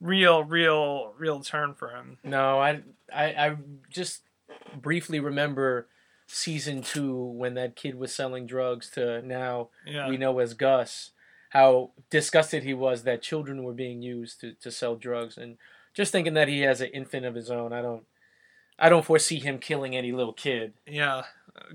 real 0.00 0.44
real 0.44 1.12
real 1.18 1.40
turn 1.40 1.74
for 1.74 1.90
him. 1.90 2.18
No, 2.24 2.58
I, 2.60 2.82
I, 3.14 3.24
I 3.24 3.56
just 3.90 4.22
briefly 4.80 5.20
remember 5.20 5.88
season 6.26 6.82
two 6.82 7.16
when 7.16 7.54
that 7.54 7.74
kid 7.76 7.94
was 7.96 8.14
selling 8.14 8.46
drugs 8.46 8.90
to 8.90 9.22
now 9.22 9.68
Yeah. 9.86 10.08
we 10.08 10.16
know 10.18 10.38
as 10.40 10.54
Gus, 10.54 11.10
how 11.50 11.92
disgusted 12.10 12.62
he 12.64 12.74
was 12.74 13.02
that 13.04 13.22
children 13.22 13.62
were 13.64 13.72
being 13.72 14.02
used 14.02 14.40
to, 14.42 14.52
to 14.54 14.70
sell 14.70 14.94
drugs, 14.94 15.38
and 15.38 15.56
just 15.94 16.12
thinking 16.12 16.34
that 16.34 16.48
he 16.48 16.60
has 16.60 16.80
an 16.80 16.90
infant 16.92 17.24
of 17.24 17.34
his 17.34 17.50
own, 17.50 17.72
I 17.72 17.80
don't, 17.80 18.04
I 18.78 18.88
don't 18.90 19.04
foresee 19.06 19.40
him 19.40 19.58
killing 19.58 19.96
any 19.96 20.12
little 20.12 20.34
kid. 20.34 20.74
Yeah. 20.86 21.22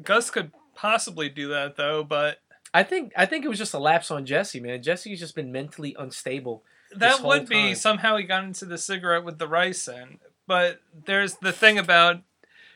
Gus 0.03 0.29
could 0.29 0.51
possibly 0.75 1.29
do 1.29 1.47
that 1.49 1.75
though, 1.75 2.03
but 2.03 2.37
I 2.73 2.83
think, 2.83 3.13
I 3.15 3.25
think 3.25 3.45
it 3.45 3.49
was 3.49 3.57
just 3.59 3.73
a 3.73 3.79
lapse 3.79 4.09
on 4.09 4.25
Jesse, 4.25 4.59
man. 4.59 4.81
Jesse's 4.81 5.19
just 5.19 5.35
been 5.35 5.51
mentally 5.51 5.95
unstable. 5.97 6.63
that 6.95 7.21
would 7.21 7.47
be 7.47 7.67
time. 7.67 7.75
somehow 7.75 8.17
he 8.17 8.23
got 8.23 8.43
into 8.43 8.65
the 8.65 8.77
cigarette 8.77 9.23
with 9.23 9.37
the 9.39 9.47
rice 9.47 9.87
in. 9.87 10.19
But 10.47 10.81
there's 11.05 11.35
the 11.35 11.51
thing 11.53 11.77
about 11.77 12.21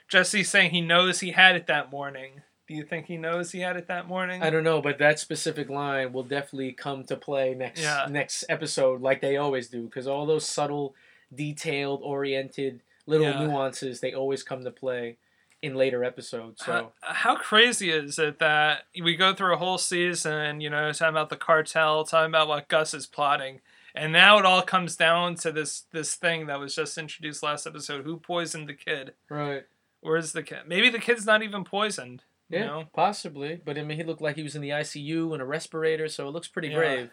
Jesse 0.07 0.43
saying 0.43 0.71
he 0.71 0.81
knows 0.81 1.19
he 1.19 1.31
had 1.31 1.55
it 1.55 1.67
that 1.67 1.91
morning. 1.91 2.41
Do 2.67 2.73
you 2.75 2.83
think 2.83 3.05
he 3.07 3.17
knows 3.17 3.51
he 3.51 3.59
had 3.59 3.77
it 3.77 3.87
that 3.87 4.07
morning? 4.07 4.41
I 4.43 4.49
don't 4.49 4.63
know, 4.63 4.81
but 4.81 4.97
that 4.99 5.19
specific 5.19 5.69
line 5.69 6.11
will 6.13 6.23
definitely 6.23 6.73
come 6.73 7.03
to 7.05 7.15
play 7.15 7.53
next 7.55 7.81
Yeah. 7.81 8.07
next 8.09 8.43
episode, 8.49 9.01
like 9.01 9.21
they 9.21 9.37
always 9.37 9.67
do, 9.69 9.83
because 9.83 10.05
all 10.07 10.25
those 10.25 10.45
subtle, 10.45 10.93
detailed, 11.33 12.01
oriented 12.03 12.81
little 13.05 13.27
Yeah. 13.27 13.45
nuances 13.45 13.99
they 14.01 14.13
always 14.13 14.43
come 14.43 14.63
to 14.65 14.71
play 14.71 15.17
in 15.61 15.75
later 15.75 16.03
episodes. 16.03 16.63
So 16.63 16.91
How, 17.01 17.13
how 17.13 17.35
crazy 17.35 17.89
is 17.89 18.19
it 18.19 18.39
that 18.39 18.83
we 19.01 19.15
go 19.15 19.33
through 19.33 19.53
a 19.53 19.57
whole 19.57 19.77
season, 19.77 20.61
you 20.61 20.69
know, 20.69 20.91
talking 20.91 21.09
about 21.13 21.29
the 21.29 21.35
cartel, 21.35 22.03
talking 22.03 22.29
about 22.31 22.47
what 22.47 22.67
Gus 22.67 22.93
is 22.93 23.07
plotting, 23.07 23.61
and 23.95 24.13
now 24.13 24.37
it 24.37 24.45
all 24.45 24.61
comes 24.61 24.95
down 24.95 25.35
to 25.35 25.51
this 25.51 25.85
this 25.91 26.15
thing 26.15 26.45
that 26.47 26.59
was 26.59 26.75
just 26.75 26.97
introduced 26.97 27.41
last 27.43 27.65
episode: 27.65 28.03
who 28.05 28.17
poisoned 28.17 28.69
the 28.69 28.73
kid? 28.73 29.13
right, 29.29 29.63
Where's 30.01 30.31
the 30.31 30.43
kid? 30.43 30.59
Maybe 30.67 30.89
the 30.91 30.99
kid's 30.99 31.25
not 31.25 31.41
even 31.41 31.63
poisoned. 31.63 32.23
You 32.49 32.59
yeah, 32.59 32.65
know? 32.65 32.83
possibly. 32.95 33.59
But 33.65 33.77
I 33.77 33.83
mean, 33.83 33.97
he 33.97 34.03
looked 34.03 34.21
like 34.21 34.35
he 34.37 34.43
was 34.43 34.55
in 34.55 34.61
the 34.61 34.69
ICU 34.69 35.33
and 35.33 35.41
a 35.41 35.45
respirator, 35.45 36.07
so 36.07 36.27
it 36.27 36.31
looks 36.31 36.47
pretty 36.47 36.69
Yeah. 36.69 36.75
grave. 36.75 37.09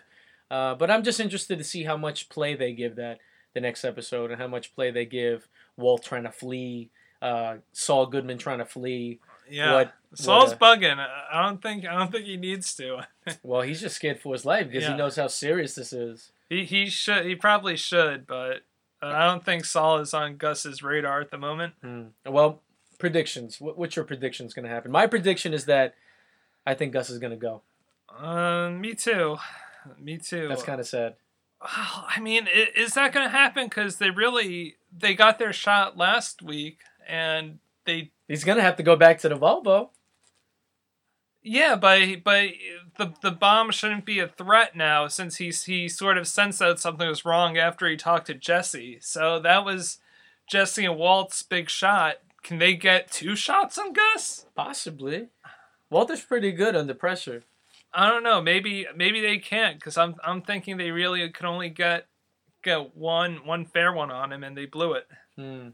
Uh, 0.50 0.74
but 0.74 0.90
I'm 0.90 1.02
just 1.02 1.18
interested 1.18 1.56
to 1.58 1.64
see 1.64 1.82
how 1.84 1.96
much 1.96 2.28
play 2.28 2.54
they 2.54 2.72
give 2.72 2.96
that 2.96 3.18
the 3.54 3.60
next 3.60 3.84
episode, 3.84 4.30
and 4.30 4.40
how 4.40 4.46
much 4.46 4.74
play 4.74 4.90
they 4.90 5.06
give 5.06 5.48
Walt 5.76 6.04
trying 6.04 6.24
to 6.24 6.30
flee, 6.30 6.90
uh, 7.24 7.56
Saul 7.72 8.06
Goodman 8.06 8.38
trying 8.38 8.58
to 8.58 8.64
flee. 8.64 9.18
Yeah, 9.50 9.72
What- 9.74 9.92
Saul's 10.14 10.50
what, 10.50 10.80
bugging. 10.80 10.96
I 10.98 11.42
don't 11.42 11.60
think 11.60 11.84
I 11.84 11.98
don't 11.98 12.12
think 12.12 12.24
he 12.26 12.36
needs 12.36 12.74
to. 12.76 13.06
Well, 13.42 13.62
he's 13.62 13.80
just 13.80 13.96
scared 13.96 14.20
for 14.20 14.32
his 14.34 14.44
life 14.44 14.66
because 14.68 14.82
Yeah. 14.84 14.92
he 14.92 14.96
knows 14.98 15.16
how 15.16 15.26
serious 15.28 15.74
this 15.74 15.92
is. 15.92 16.30
He 16.48 16.64
he 16.64 16.86
should 16.90 17.24
he 17.26 17.34
probably 17.34 17.76
should, 17.76 18.26
but 18.26 18.62
uh, 19.02 19.06
I 19.06 19.26
don't 19.26 19.44
think 19.44 19.64
Saul 19.64 19.98
is 19.98 20.12
on 20.14 20.36
Gus's 20.36 20.82
radar 20.82 21.20
at 21.20 21.30
the 21.30 21.38
moment. 21.38 21.74
Hmm. 21.82 22.02
Well, 22.26 22.60
predictions. 22.98 23.60
What, 23.60 23.76
what's 23.78 23.96
your 23.96 24.04
predictions 24.04 24.52
going 24.54 24.64
to 24.64 24.70
happen? 24.70 24.90
My 24.92 25.06
prediction 25.06 25.52
is 25.54 25.64
that 25.66 25.94
I 26.66 26.74
think 26.74 26.92
Gus 26.92 27.10
is 27.10 27.18
going 27.18 27.32
to 27.32 27.36
go. 27.36 27.62
Uh, 28.14 28.70
me 28.70 28.94
too. 28.94 29.36
Me 29.98 30.16
too. 30.18 30.48
That's 30.48 30.62
kind 30.62 30.80
of 30.80 30.86
sad. 30.86 31.14
Well, 31.60 32.06
I 32.08 32.20
mean, 32.20 32.46
is 32.76 32.94
that 32.94 33.12
going 33.12 33.26
to 33.26 33.30
happen? 33.30 33.64
Because 33.66 33.96
they 33.96 34.10
really 34.10 34.76
they 34.96 35.14
got 35.14 35.38
their 35.38 35.52
shot 35.52 35.96
last 35.96 36.42
week, 36.42 36.78
and 37.08 37.58
they 37.84 38.10
He's 38.28 38.44
going 38.44 38.56
to 38.56 38.62
have 38.62 38.76
to 38.76 38.82
go 38.82 38.96
back 38.96 39.18
to 39.18 39.28
the 39.28 39.36
Volvo. 39.36 39.90
yeah, 41.42 41.76
but 41.76 42.00
but 42.24 42.48
the 42.96 43.12
the 43.22 43.30
bomb 43.30 43.70
shouldn't 43.70 44.06
be 44.06 44.18
a 44.18 44.28
threat 44.28 44.74
now 44.74 45.08
since 45.08 45.36
he's 45.36 45.64
he 45.64 45.88
sort 45.88 46.16
of 46.16 46.26
sensed 46.26 46.60
that 46.60 46.78
something 46.78 47.06
was 47.06 47.24
wrong 47.24 47.58
after 47.58 47.86
he 47.88 47.96
talked 47.96 48.26
to 48.28 48.34
Jesse. 48.34 48.98
So 49.00 49.38
that 49.40 49.64
was 49.64 49.98
Jesse 50.48 50.86
and 50.86 50.96
Walt's 50.96 51.42
big 51.42 51.68
shot. 51.68 52.16
Can 52.42 52.58
they 52.58 52.74
get 52.74 53.10
two 53.10 53.36
shots 53.36 53.78
on 53.78 53.92
Gus? 53.92 54.46
Possibly. 54.54 55.28
Walter's 55.90 56.22
pretty 56.22 56.52
good 56.52 56.74
under 56.76 56.94
pressure. 56.94 57.42
I 57.92 58.08
don't 58.08 58.22
know. 58.22 58.40
Maybe 58.40 58.86
maybe 58.96 59.20
they 59.20 59.38
can't 59.38 59.78
because 59.78 59.96
I'm 59.98 60.16
I'm 60.24 60.40
thinking 60.42 60.76
they 60.76 60.90
really 60.90 61.28
could 61.30 61.46
only 61.46 61.68
get 61.68 62.06
get 62.62 62.96
one 62.96 63.44
one 63.44 63.66
fair 63.66 63.92
one 63.92 64.10
on 64.10 64.32
him 64.32 64.42
and 64.42 64.56
they 64.56 64.66
blew 64.66 64.94
it. 64.94 65.06
Hmm. 65.36 65.68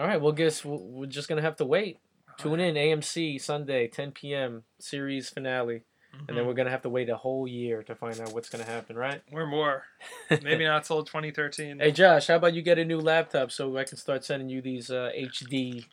All 0.00 0.06
right. 0.06 0.18
Well, 0.18 0.32
guess 0.32 0.64
we're 0.64 1.04
just 1.04 1.28
going 1.28 1.36
to 1.36 1.42
have 1.42 1.56
to 1.56 1.66
wait. 1.66 1.98
Tune 2.38 2.58
in 2.58 2.74
AMC 2.74 3.38
Sunday, 3.38 3.86
10 3.86 4.12
p.m. 4.12 4.62
series 4.78 5.28
finale, 5.28 5.82
and 6.26 6.38
then 6.38 6.46
we're 6.46 6.54
going 6.54 6.64
to 6.64 6.70
have 6.70 6.80
to 6.82 6.88
wait 6.88 7.10
a 7.10 7.18
whole 7.18 7.46
year 7.46 7.82
to 7.82 7.94
find 7.94 8.18
out 8.18 8.32
what's 8.32 8.48
going 8.48 8.64
to 8.64 8.70
happen, 8.70 8.96
right? 8.96 9.20
We're 9.30 9.44
more. 9.44 9.82
Maybe 10.30 10.64
not 10.64 10.84
till 10.84 11.04
2013. 11.04 11.80
Hey 11.80 11.92
Josh, 11.92 12.28
how 12.28 12.36
about 12.36 12.54
you 12.54 12.62
get 12.62 12.78
a 12.78 12.84
new 12.84 12.98
laptop 12.98 13.52
so 13.52 13.76
I 13.76 13.84
can 13.84 13.98
start 13.98 14.24
sending 14.24 14.48
you 14.48 14.62
these 14.62 14.90
uh, 14.90 15.10
HD 15.14 15.84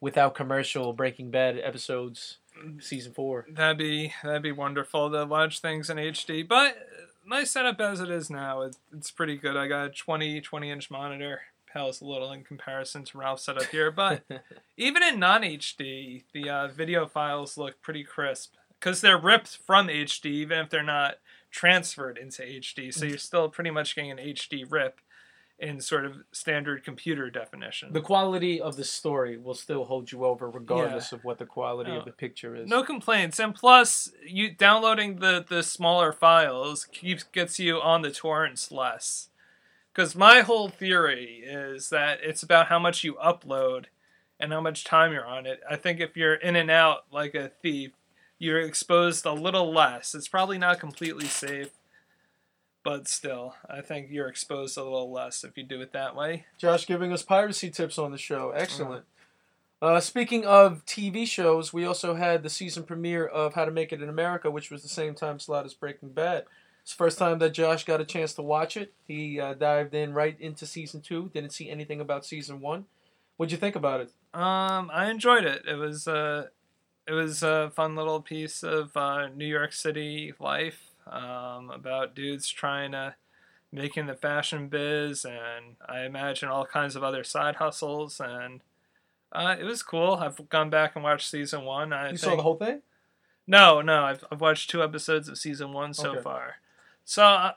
without 0.00 0.36
commercial 0.36 0.92
Breaking 0.92 1.32
Bad 1.32 1.58
episodes, 1.58 2.38
season 2.78 3.14
four. 3.14 3.46
That'd 3.52 3.78
be 3.78 4.12
that'd 4.22 4.42
be 4.42 4.52
wonderful 4.52 5.10
to 5.10 5.26
watch 5.26 5.58
things 5.58 5.90
in 5.90 5.96
HD. 5.96 6.46
But 6.46 6.76
my 7.24 7.42
setup 7.42 7.80
as 7.80 7.98
it 7.98 8.10
is 8.12 8.30
now, 8.30 8.62
it, 8.62 8.76
it's 8.96 9.10
pretty 9.10 9.36
good. 9.36 9.56
I 9.56 9.66
got 9.66 9.86
a 9.86 9.90
20 9.90 10.40
20 10.40 10.70
inch 10.70 10.88
monitor. 10.88 11.40
Pales 11.72 12.00
a 12.00 12.04
little 12.04 12.32
in 12.32 12.44
comparison 12.44 13.04
to 13.04 13.18
Ralph's 13.18 13.44
setup 13.44 13.64
here, 13.66 13.90
but 13.90 14.22
even 14.76 15.02
in 15.02 15.18
non 15.18 15.42
HD, 15.42 16.22
the 16.32 16.48
uh, 16.48 16.68
video 16.68 17.06
files 17.06 17.58
look 17.58 17.82
pretty 17.82 18.04
crisp 18.04 18.54
because 18.78 19.00
they're 19.00 19.18
ripped 19.18 19.56
from 19.66 19.88
HD, 19.88 20.26
even 20.26 20.58
if 20.60 20.70
they're 20.70 20.82
not 20.82 21.16
transferred 21.50 22.18
into 22.18 22.42
HD. 22.42 22.92
So 22.92 23.04
you're 23.06 23.18
still 23.18 23.48
pretty 23.48 23.70
much 23.70 23.94
getting 23.94 24.10
an 24.10 24.18
HD 24.18 24.64
rip 24.68 25.00
in 25.58 25.80
sort 25.80 26.04
of 26.04 26.16
standard 26.32 26.84
computer 26.84 27.30
definition. 27.30 27.90
the 27.94 28.00
quality 28.02 28.60
of 28.60 28.76
the 28.76 28.84
story 28.84 29.38
will 29.38 29.54
still 29.54 29.84
hold 29.86 30.12
you 30.12 30.22
over 30.22 30.50
regardless 30.50 31.12
of 31.12 31.24
what 31.24 31.38
the 31.38 31.46
quality 31.46 31.90
Oh. 31.92 32.00
of 32.00 32.04
the 32.04 32.12
picture 32.12 32.54
is. 32.54 32.68
No 32.68 32.82
complaints, 32.82 33.38
and 33.38 33.54
plus, 33.54 34.12
you 34.26 34.50
downloading 34.50 35.16
the 35.16 35.42
the 35.48 35.62
smaller 35.62 36.12
files 36.12 36.84
keeps 36.84 37.22
gets 37.22 37.58
you 37.58 37.80
on 37.80 38.02
the 38.02 38.10
torrents 38.10 38.70
less. 38.70 39.30
Because 39.96 40.14
my 40.14 40.42
whole 40.42 40.68
theory 40.68 41.42
is 41.42 41.88
that 41.88 42.18
it's 42.22 42.42
about 42.42 42.66
how 42.66 42.78
much 42.78 43.02
you 43.02 43.14
upload 43.14 43.86
and 44.38 44.52
how 44.52 44.60
much 44.60 44.84
time 44.84 45.10
you're 45.10 45.24
on 45.24 45.46
it. 45.46 45.60
I 45.68 45.76
think 45.76 46.00
if 46.00 46.18
you're 46.18 46.34
in 46.34 46.54
and 46.54 46.70
out 46.70 47.06
like 47.10 47.34
a 47.34 47.48
thief, 47.62 47.92
you're 48.38 48.60
exposed 48.60 49.24
a 49.24 49.32
little 49.32 49.72
less. 49.72 50.14
It's 50.14 50.28
probably 50.28 50.58
not 50.58 50.80
completely 50.80 51.24
safe, 51.24 51.70
but 52.84 53.08
still, 53.08 53.54
I 53.70 53.80
think 53.80 54.08
you're 54.10 54.28
exposed 54.28 54.76
a 54.76 54.84
little 54.84 55.10
less 55.10 55.42
if 55.44 55.56
you 55.56 55.62
do 55.62 55.80
it 55.80 55.94
that 55.94 56.14
way. 56.14 56.44
Josh 56.58 56.86
giving 56.86 57.10
us 57.10 57.22
piracy 57.22 57.70
tips 57.70 57.96
on 57.96 58.10
the 58.10 58.18
show. 58.18 58.50
Excellent. 58.50 59.06
Uh, 59.80 60.00
speaking 60.00 60.44
of 60.44 60.84
TV 60.84 61.26
shows, 61.26 61.72
we 61.72 61.86
also 61.86 62.16
had 62.16 62.42
the 62.42 62.50
season 62.50 62.82
premiere 62.82 63.24
of 63.26 63.54
How 63.54 63.64
to 63.64 63.70
Make 63.70 63.94
It 63.94 64.02
in 64.02 64.10
America, 64.10 64.50
which 64.50 64.70
was 64.70 64.82
the 64.82 64.90
same 64.90 65.14
time 65.14 65.38
slot 65.38 65.64
as 65.64 65.72
Breaking 65.72 66.10
Bad. 66.10 66.44
It's 66.86 66.92
the 66.92 66.98
first 66.98 67.18
time 67.18 67.40
that 67.40 67.50
Josh 67.50 67.82
got 67.82 68.00
a 68.00 68.04
chance 68.04 68.32
to 68.34 68.42
watch 68.42 68.76
it. 68.76 68.94
He 69.08 69.40
uh, 69.40 69.54
dived 69.54 69.92
in 69.92 70.14
right 70.14 70.40
into 70.40 70.66
season 70.66 71.00
two. 71.00 71.32
Didn't 71.34 71.50
see 71.52 71.68
anything 71.68 72.00
about 72.00 72.24
season 72.24 72.60
one. 72.60 72.84
What'd 73.36 73.50
you 73.50 73.58
think 73.58 73.74
about 73.74 74.02
it? 74.02 74.12
Um, 74.32 74.88
I 74.94 75.10
enjoyed 75.10 75.44
it. 75.44 75.64
It 75.66 75.74
was 75.74 76.06
uh, 76.06 76.46
it 77.04 77.12
was 77.12 77.42
a 77.42 77.72
fun 77.74 77.96
little 77.96 78.20
piece 78.20 78.62
of 78.62 78.96
uh, 78.96 79.26
New 79.26 79.48
York 79.48 79.72
City 79.72 80.32
life 80.38 80.92
um, 81.08 81.72
about 81.72 82.14
dudes 82.14 82.48
trying 82.48 82.92
to 82.92 83.16
make 83.72 83.96
in 83.96 84.06
the 84.06 84.14
fashion 84.14 84.68
biz, 84.68 85.24
and 85.24 85.74
I 85.88 86.04
imagine 86.04 86.50
all 86.50 86.66
kinds 86.66 86.94
of 86.94 87.02
other 87.02 87.24
side 87.24 87.56
hustles, 87.56 88.20
and 88.20 88.60
uh, 89.32 89.56
it 89.58 89.64
was 89.64 89.82
cool. 89.82 90.14
I've 90.14 90.48
gone 90.50 90.70
back 90.70 90.94
and 90.94 91.02
watched 91.02 91.28
season 91.28 91.64
one. 91.64 91.92
I 91.92 92.04
You 92.04 92.10
think, 92.10 92.20
saw 92.20 92.36
the 92.36 92.42
whole 92.42 92.54
thing? 92.58 92.82
no, 93.44 93.80
no, 93.82 94.04
I've, 94.04 94.24
I've 94.30 94.40
watched 94.40 94.70
two 94.70 94.84
episodes 94.84 95.28
of 95.28 95.36
season 95.36 95.72
one 95.72 95.92
so 95.92 96.12
Okay. 96.12 96.22
far. 96.22 96.54
So, 97.06 97.22
uh, 97.24 97.52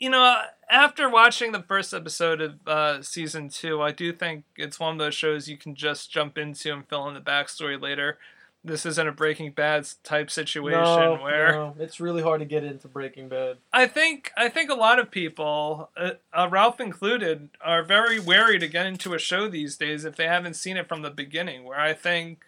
you 0.00 0.10
know, 0.10 0.40
after 0.68 1.08
watching 1.08 1.52
the 1.52 1.62
first 1.62 1.92
episode 1.92 2.40
of 2.40 2.66
uh, 2.66 3.02
season 3.02 3.50
two, 3.50 3.80
I 3.82 3.92
do 3.92 4.12
think 4.12 4.44
it's 4.56 4.80
one 4.80 4.92
of 4.92 4.98
those 4.98 5.14
shows 5.14 5.46
you 5.46 5.58
can 5.58 5.74
just 5.74 6.10
jump 6.10 6.38
into 6.38 6.72
and 6.72 6.88
fill 6.88 7.06
in 7.08 7.14
the 7.14 7.20
backstory 7.20 7.80
later. 7.80 8.18
This 8.64 8.86
isn't 8.86 9.06
a 9.06 9.12
Breaking 9.12 9.52
Bad 9.52 9.86
type 10.04 10.30
situation 10.30 10.80
no, 10.80 11.18
where 11.22 11.52
no, 11.52 11.76
it's 11.78 12.00
really 12.00 12.22
hard 12.22 12.40
to 12.40 12.46
get 12.46 12.64
into 12.64 12.88
Breaking 12.88 13.28
Bad. 13.28 13.58
I 13.74 13.86
think 13.86 14.32
I 14.38 14.48
think 14.48 14.70
a 14.70 14.74
lot 14.74 14.98
of 14.98 15.10
people, 15.10 15.90
uh, 15.98 16.12
uh, 16.32 16.48
Ralph 16.50 16.80
included, 16.80 17.50
are 17.60 17.82
very 17.82 18.18
wary 18.18 18.58
to 18.58 18.66
get 18.66 18.86
into 18.86 19.12
a 19.12 19.18
show 19.18 19.48
these 19.48 19.76
days 19.76 20.06
if 20.06 20.16
they 20.16 20.26
haven't 20.26 20.54
seen 20.54 20.78
it 20.78 20.88
from 20.88 21.02
the 21.02 21.10
beginning. 21.10 21.64
Where 21.64 21.78
I 21.78 21.92
think, 21.92 22.46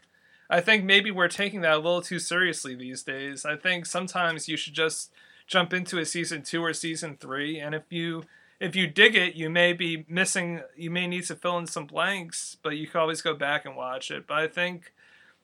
I 0.48 0.62
think 0.62 0.84
maybe 0.84 1.10
we're 1.10 1.28
taking 1.28 1.60
that 1.60 1.74
a 1.74 1.76
little 1.76 2.00
too 2.00 2.18
seriously 2.18 2.74
these 2.74 3.02
days. 3.02 3.44
I 3.44 3.56
think 3.56 3.84
sometimes 3.84 4.48
you 4.48 4.56
should 4.56 4.72
just 4.72 5.12
jump 5.46 5.72
into 5.72 5.98
a 5.98 6.04
season 6.04 6.42
two 6.42 6.62
or 6.64 6.72
season 6.72 7.16
three, 7.18 7.58
and 7.58 7.74
if 7.74 7.84
you 7.90 8.24
if 8.58 8.74
you 8.74 8.86
dig 8.86 9.14
it, 9.14 9.34
you 9.34 9.50
may 9.50 9.72
be 9.72 10.04
missing. 10.08 10.62
You 10.76 10.90
may 10.90 11.06
need 11.06 11.24
to 11.24 11.34
fill 11.34 11.58
in 11.58 11.66
some 11.66 11.86
blanks, 11.86 12.56
but 12.62 12.70
you 12.76 12.86
can 12.86 13.00
always 13.00 13.20
go 13.22 13.34
back 13.34 13.64
and 13.64 13.76
watch 13.76 14.10
it. 14.10 14.26
But 14.26 14.38
I 14.38 14.48
think 14.48 14.92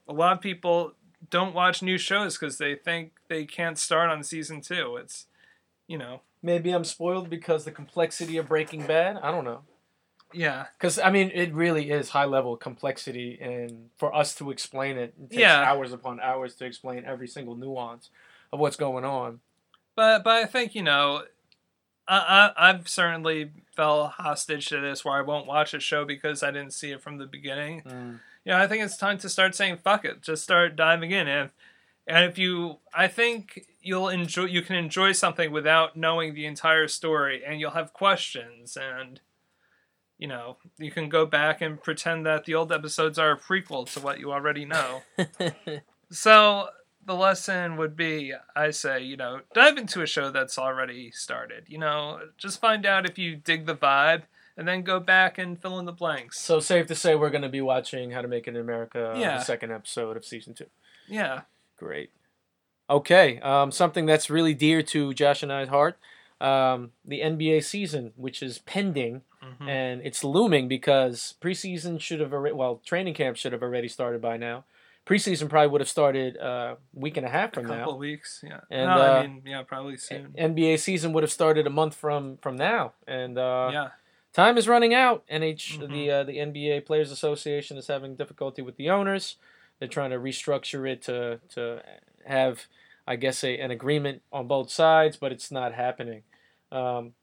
a 0.09 0.12
lot 0.12 0.32
of 0.32 0.40
people 0.40 0.94
don't 1.30 1.54
watch 1.54 1.82
new 1.82 1.99
shows 1.99 2.37
because 2.38 2.59
they 2.59 2.75
think 2.75 3.12
they 3.28 3.44
can't 3.44 3.78
start 3.78 4.11
on 4.11 4.25
season 4.25 4.61
two. 4.61 4.97
It's, 4.97 5.26
you 5.87 5.97
know, 5.99 6.23
Maybe 6.42 6.73
I'm 6.73 6.82
spoiled 6.85 7.30
because 7.30 7.64
the 7.64 7.71
complexity 7.71 8.37
of 8.38 8.49
Breaking 8.49 8.85
Bad. 8.85 9.18
I 9.23 9.30
don't 9.30 9.44
know. 9.44 9.61
yeah, 10.32 10.66
Because 10.76 10.99
I 10.99 11.11
mean, 11.11 11.30
it 11.32 11.52
really 11.54 11.90
is 11.90 12.09
high 12.09 12.25
level 12.25 12.56
complexity, 12.56 13.38
and 13.40 13.90
for 13.99 14.12
us 14.12 14.35
to 14.37 14.50
explain 14.50 14.97
it, 14.97 15.14
it 15.23 15.30
takes 15.30 15.40
Yeah. 15.40 15.62
hours 15.62 15.92
upon 15.92 16.18
hours 16.18 16.56
to 16.56 16.64
explain 16.64 17.04
every 17.04 17.28
single 17.28 17.54
nuance 17.54 18.11
of 18.52 18.59
what's 18.59 18.76
going 18.76 19.04
on. 19.04 19.38
But 19.96 20.25
but 20.25 20.42
I 20.42 20.46
think 20.46 20.75
you 20.75 20.82
know, 20.82 21.22
I, 22.08 22.52
I 22.56 22.70
I've 22.70 22.88
certainly 22.88 23.50
fell 23.75 24.08
hostage 24.08 24.66
to 24.66 24.80
this 24.80 25.04
where 25.04 25.14
I 25.14 25.22
won't 25.22 25.46
watch 25.46 25.75
a 25.75 25.80
show 25.80 26.04
because 26.04 26.42
I 26.42 26.50
didn't 26.50 26.75
see 26.75 26.90
it 26.90 27.02
from 27.02 27.18
the 27.18 27.26
beginning. 27.26 27.82
Mm. 27.82 28.20
you 28.44 28.52
know, 28.52 28.58
I 28.58 28.66
think 28.66 28.82
it's 28.84 28.96
time 28.96 29.18
to 29.18 29.28
start 29.28 29.54
saying 29.54 29.78
fuck 29.82 30.04
it. 30.04 30.22
Just 30.22 30.42
start 30.42 30.76
diving 30.76 31.11
in, 31.11 31.28
and 31.28 31.50
and 32.06 32.25
if 32.25 32.38
you, 32.38 32.78
I 32.92 33.08
think 33.08 33.66
you'll 33.80 34.08
enjoy. 34.08 34.44
You 34.44 34.62
can 34.62 34.76
enjoy 34.76 35.12
something 35.12 35.52
without 35.52 35.96
knowing 35.96 36.34
the 36.34 36.46
entire 36.46 36.88
story, 36.88 37.42
and 37.44 37.61
you'll 37.61 37.70
have 37.72 37.92
questions, 37.92 38.76
and 38.76 39.20
you 40.18 40.28
know, 40.28 40.56
you 40.78 40.90
can 40.90 41.08
go 41.08 41.26
back 41.26 41.61
and 41.61 41.82
pretend 41.82 42.26
that 42.26 42.44
the 42.44 42.54
old 42.54 42.70
episodes 42.70 43.18
are 43.18 43.32
a 43.32 43.37
prequel 43.37 43.92
to 43.92 44.00
what 44.00 44.20
you 44.20 44.32
already 44.32 44.64
know. 44.64 45.02
so 46.11 46.68
the 47.04 47.14
lesson 47.14 47.76
would 47.76 47.97
be, 47.97 48.32
I 48.54 48.71
say, 48.71 49.02
you 49.02 49.16
know, 49.16 49.40
dive 49.54 49.76
into 49.76 50.02
a 50.02 50.06
show 50.06 50.30
that's 50.30 50.59
already 50.59 51.11
started. 51.11 51.64
You 51.68 51.78
know, 51.78 52.21
just 52.38 52.61
find 52.61 52.87
out 52.87 53.04
if 53.09 53.18
you 53.18 53.37
dig 53.37 53.66
the 53.66 53.75
vibe. 53.76 54.23
And 54.54 54.68
then 54.68 54.82
go 54.82 55.00
back 55.00 55.38
and 55.38 55.59
fill 55.61 55.78
in 55.78 55.87
the 55.87 55.92
blanks. 55.92 56.38
so 56.38 56.61
safe 56.61 56.87
to 56.88 56.94
say 56.94 57.14
we're 57.14 57.30
going 57.30 57.40
to 57.40 57.49
be 57.49 57.62
watching 57.62 58.11
How 58.11 58.21
to 58.21 58.28
Make 58.28 58.47
It 58.47 58.50
in 58.54 58.61
America, 58.61 59.14
Yeah. 59.16 59.38
the 59.38 59.44
second 59.44 59.73
episode 59.73 60.14
of 60.14 60.26
season 60.26 60.52
two. 60.52 60.66
Yeah. 61.09 61.40
Great. 61.78 62.11
Okay, 62.90 63.40
um, 63.40 63.71
something 63.73 64.04
that's 64.04 64.28
really 64.28 64.52
dear 64.52 64.82
to 64.82 65.14
Josh 65.14 65.42
and 65.42 65.50
I's 65.50 65.68
heart, 65.68 65.97
um, 66.38 66.92
the 67.02 67.23
NBA 67.23 67.64
season, 67.64 68.12
which 68.16 68.42
is 68.42 68.59
pending, 68.59 69.23
Mhm. 69.42 69.68
and 69.71 70.02
it's 70.04 70.23
looming 70.23 70.68
because 70.68 71.35
preseason 71.40 71.99
should 71.99 72.21
have 72.21 72.35
already, 72.35 72.54
well, 72.54 72.82
training 72.85 73.14
camp 73.14 73.38
should 73.38 73.52
have 73.52 73.62
already 73.62 73.88
started 73.88 74.21
by 74.21 74.37
now. 74.37 74.64
Preseason 75.04 75.49
probably 75.49 75.68
would 75.68 75.80
have 75.80 75.88
started 75.88 76.37
uh, 76.38 76.76
a 76.76 76.76
week 76.94 77.16
and 77.16 77.26
a 77.26 77.28
half 77.28 77.54
from 77.54 77.66
now. 77.66 77.75
a 77.75 77.76
couple 77.78 77.92
now. 77.94 77.99
weeks, 77.99 78.40
yeah. 78.47 78.61
And, 78.71 78.87
no, 78.87 78.92
uh, 78.92 79.04
I 79.18 79.26
mean, 79.26 79.42
yeah, 79.44 79.62
probably 79.62 79.97
soon. 79.97 80.32
NBA 80.38 80.78
season 80.78 81.12
would 81.12 81.25
have 81.25 81.32
started 81.32 81.66
a 81.66 81.71
month 81.71 81.94
from 81.94 82.37
from 82.38 82.56
now, 82.56 82.92
and 83.06 83.37
uh, 83.37 83.71
yeah, 83.73 83.88
time 84.32 84.56
is 84.56 84.68
running 84.68 84.94
out. 84.94 85.25
NH 85.28 85.78
Mhm. 85.80 85.90
the 85.92 86.11
uh, 86.11 86.25
the 86.25 86.37
NBA 86.38 86.87
Players 86.87 87.11
Association 87.11 87.76
is 87.76 87.88
having 87.88 88.14
difficulty 88.14 88.62
with 88.62 88.76
the 88.76 88.90
owners. 88.90 89.37
They're 89.78 89.88
trying 89.88 90.11
to 90.11 90.18
restructure 90.18 90.88
it 90.88 91.02
to 91.02 91.40
to 91.54 91.82
have, 92.25 92.66
I 93.04 93.16
guess, 93.16 93.42
a, 93.42 93.59
an 93.59 93.73
agreement 93.73 94.23
on 94.32 94.47
both 94.47 94.71
sides, 94.71 95.16
but 95.16 95.32
it's 95.32 95.50
not 95.50 95.75
happening. 95.75 96.23
Um, 96.71 97.14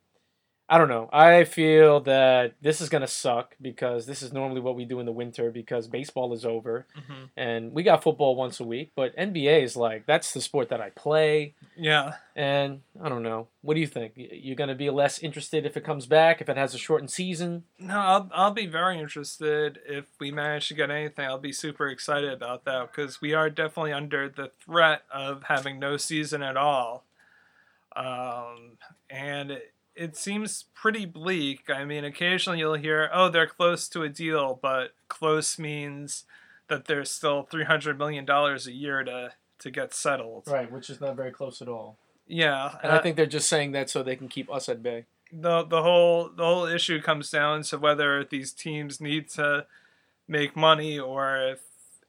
I 0.71 0.77
don't 0.77 0.87
know. 0.87 1.09
I 1.11 1.45
feel 1.45 2.01
that 2.01 2.53
this 2.61 2.79
is 2.79 2.89
gonna 2.89 3.07
suck 3.07 3.55
because 3.59 4.05
this 4.05 4.21
is 4.21 4.31
normally 4.31 4.61
what 4.61 4.75
we 4.75 4.85
do 4.85 4.99
in 4.99 5.07
the 5.07 5.11
winter 5.11 5.49
because 5.49 5.87
baseball 5.87 6.31
is 6.33 6.45
over 6.45 6.85
hmm 6.93 7.25
and 7.35 7.71
we 7.73 7.81
got 7.83 8.03
football 8.03 8.35
once 8.35 8.59
a 8.59 8.63
week. 8.63 8.91
But 8.95 9.15
NBA 9.17 9.63
is 9.63 9.75
like 9.75 10.05
that's 10.05 10.31
the 10.31 10.41
sport 10.41 10.69
that 10.69 10.79
I 10.79 10.91
play, 10.91 11.55
Yeah. 11.75 12.13
and 12.35 12.81
I 13.01 13.09
don't 13.09 13.23
know. 13.23 13.47
What 13.61 13.73
do 13.73 13.79
you 13.79 13.87
think? 13.87 14.13
You're 14.15 14.55
gonna 14.55 14.75
be 14.75 14.89
less 14.91 15.17
interested 15.19 15.65
if 15.65 15.75
it 15.75 15.83
comes 15.83 16.05
back 16.05 16.39
if 16.39 16.49
it 16.49 16.57
has 16.57 16.75
a 16.75 16.77
shortened 16.77 17.09
season? 17.09 17.63
No, 17.79 17.97
I'll, 17.99 18.29
I'll 18.33 18.51
be 18.53 18.67
very 18.67 18.99
interested 18.99 19.79
if 19.87 20.05
we 20.19 20.29
manage 20.31 20.67
to 20.67 20.75
get 20.75 20.91
anything. 20.91 21.25
I'll 21.25 21.39
be 21.39 21.51
super 21.53 21.87
excited 21.87 22.31
about 22.31 22.65
that 22.65 22.91
because 22.91 23.19
we 23.21 23.33
are 23.33 23.49
definitely 23.49 23.93
under 23.93 24.29
the 24.29 24.51
threat 24.63 25.01
of 25.11 25.43
having 25.43 25.79
no 25.79 25.97
season 25.97 26.43
at 26.43 26.57
all. 26.57 27.05
Um, 27.95 28.77
and 29.09 29.51
it, 29.51 29.73
it 29.99 30.15
seems 30.15 30.65
pretty 30.73 31.05
bleak. 31.05 31.69
I 31.69 31.83
mean, 31.83 32.05
occasionally 32.05 32.59
you'll 32.59 32.75
hear, 32.75 33.09
oh, 33.13 33.27
they're 33.27 33.45
close 33.45 33.89
to 33.89 34.03
a 34.03 34.09
deal, 34.09 34.57
but 34.61 34.91
close 35.09 35.59
means 35.59 36.23
that 36.69 36.85
there's 36.85 37.11
still 37.11 37.45
$300 37.51 37.97
million 37.97 38.27
a 38.29 38.71
year 38.71 39.03
to, 39.03 39.33
to 39.59 39.69
get 39.69 39.93
settled. 39.93 40.45
Right, 40.47 40.71
which 40.71 40.89
is 40.89 41.01
not 41.01 41.17
very 41.17 41.31
close 41.31 41.61
at 41.61 41.67
all. 41.67 41.97
Yeah. 42.27 42.77
And 42.81 42.93
I 42.93 42.97
uh, 42.97 43.01
think 43.01 43.17
they're 43.17 43.25
just 43.25 43.49
saying 43.49 43.73
that 43.73 43.89
so 43.89 44.01
they 44.01 44.15
can 44.15 44.29
keep 44.29 44.49
us 44.49 44.69
at 44.69 44.81
bay. 44.81 45.05
the 45.33 45.63
the 45.63 45.83
whole 45.83 46.29
the 46.29 46.45
whole 46.45 46.65
issue 46.65 47.01
comes 47.01 47.29
down 47.29 47.63
to 47.63 47.77
whether 47.77 48.23
these 48.23 48.53
teams 48.53 49.01
need 49.01 49.29
to 49.29 49.65
make 50.27 50.55
money 50.55 50.97
or 50.97 51.39
if 51.39 51.59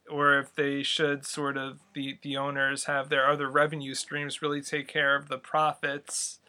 or 0.09 0.39
if 0.39 0.55
they 0.55 0.83
should 0.83 1.25
sort 1.25 1.57
of 1.57 1.81
the 1.95 2.19
the 2.23 2.37
owners 2.37 2.85
have 2.85 3.09
their 3.09 3.29
other 3.29 3.49
revenue 3.49 3.95
streams 3.95 4.43
really 4.43 4.61
take 4.61 4.89
care 4.89 5.17
of 5.17 5.29
the 5.29 5.39
profits 5.39 6.40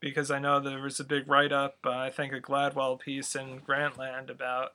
because 0.00 0.30
I 0.30 0.38
know 0.38 0.60
there 0.60 0.82
was 0.82 1.00
a 1.00 1.04
big 1.04 1.28
write 1.28 1.52
up 1.52 1.76
uh, 1.84 1.90
I 1.90 2.10
think 2.10 2.32
a 2.32 2.40
Gladwell 2.40 3.00
piece 3.00 3.34
in 3.34 3.60
Grantland 3.60 4.30
about 4.30 4.72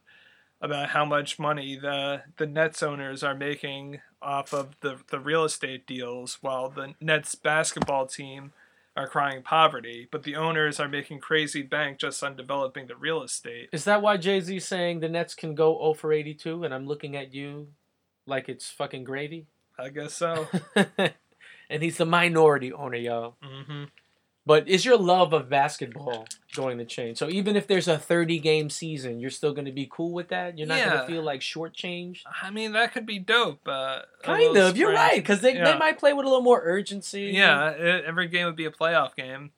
about 0.62 0.90
how 0.90 1.04
much 1.06 1.38
money 1.40 1.78
the 1.78 2.24
the 2.38 2.48
Nets 2.48 2.82
owners 2.82 3.24
are 3.24 3.36
making 3.36 4.02
off 4.22 4.54
of 4.54 4.80
the 4.82 5.00
the 5.10 5.20
real 5.20 5.44
estate 5.44 5.86
deals 5.86 6.38
while 6.42 6.70
the 6.70 6.94
Nets 7.02 7.36
basketball 7.36 8.08
team 8.08 8.54
are 8.96 9.08
crying 9.08 9.42
poverty, 9.42 10.08
but 10.12 10.24
the 10.24 10.36
owners 10.36 10.80
are 10.80 10.88
making 10.88 11.20
crazy 11.20 11.64
bank 11.64 11.98
just 11.98 12.24
on 12.24 12.36
developing 12.36 12.86
the 12.88 12.96
real 12.96 13.24
estate. 13.24 13.70
Is 13.72 13.86
that 13.86 14.02
why 14.02 14.18
Jay 14.18 14.40
Z 14.40 14.60
saying 14.60 15.00
the 15.00 15.10
Nets 15.10 15.34
can 15.34 15.56
go 15.56 15.78
0 15.80 15.96
for 15.96 16.14
82 16.14 16.64
and 16.64 16.74
I'm 16.74 16.86
looking 16.86 17.16
at 17.16 17.34
you 17.34 17.70
like 18.28 18.50
it's 18.50 18.70
fucking 18.70 19.04
gravy? 19.04 19.48
I 19.80 19.90
guess 19.90 20.14
so. 20.14 20.48
and 21.70 21.82
he's 21.82 21.98
the 21.98 22.06
minority 22.06 22.72
owner, 22.72 22.98
yo. 22.98 23.36
hmm 23.42 23.86
But 24.46 24.68
is 24.68 24.84
your 24.84 24.98
love 24.98 25.32
of 25.32 25.50
basketball 25.50 26.28
going 26.54 26.78
to 26.78 26.86
change? 26.86 27.18
So 27.18 27.30
even 27.30 27.56
if 27.56 27.66
there's 27.66 27.88
a 27.88 27.98
30 27.98 28.40
game 28.40 28.70
season, 28.70 29.22
you're 29.22 29.30
still 29.30 29.54
going 29.54 29.66
to 29.66 29.72
be 29.72 29.88
cool 29.90 30.12
with 30.12 30.28
that? 30.30 30.58
You're 30.58 30.68
not 30.68 30.84
going 30.84 31.00
to 31.00 31.08
feel 31.08 31.24
like 31.24 31.40
shortchanged? 31.40 32.24
I 32.42 32.52
mean, 32.52 32.74
that 32.74 32.92
could 32.92 33.06
be 33.06 33.20
dope. 33.20 33.66
Uh, 33.66 34.00
Kind 34.22 34.58
of. 34.58 34.76
You're 34.76 34.92
right. 34.92 35.16
Because 35.16 35.40
they, 35.40 35.54
they 35.54 35.78
might 35.78 35.98
play 35.98 36.12
with 36.12 36.26
a 36.26 36.30
little 36.30 36.44
more 36.44 36.62
urgency. 36.62 37.32
Yeah, 37.34 37.70
it, 37.70 38.04
every 38.06 38.28
game 38.28 38.46
would 38.46 38.58
be 38.58 38.66
a 38.66 38.72
playoff 38.72 39.16
game. 39.16 39.52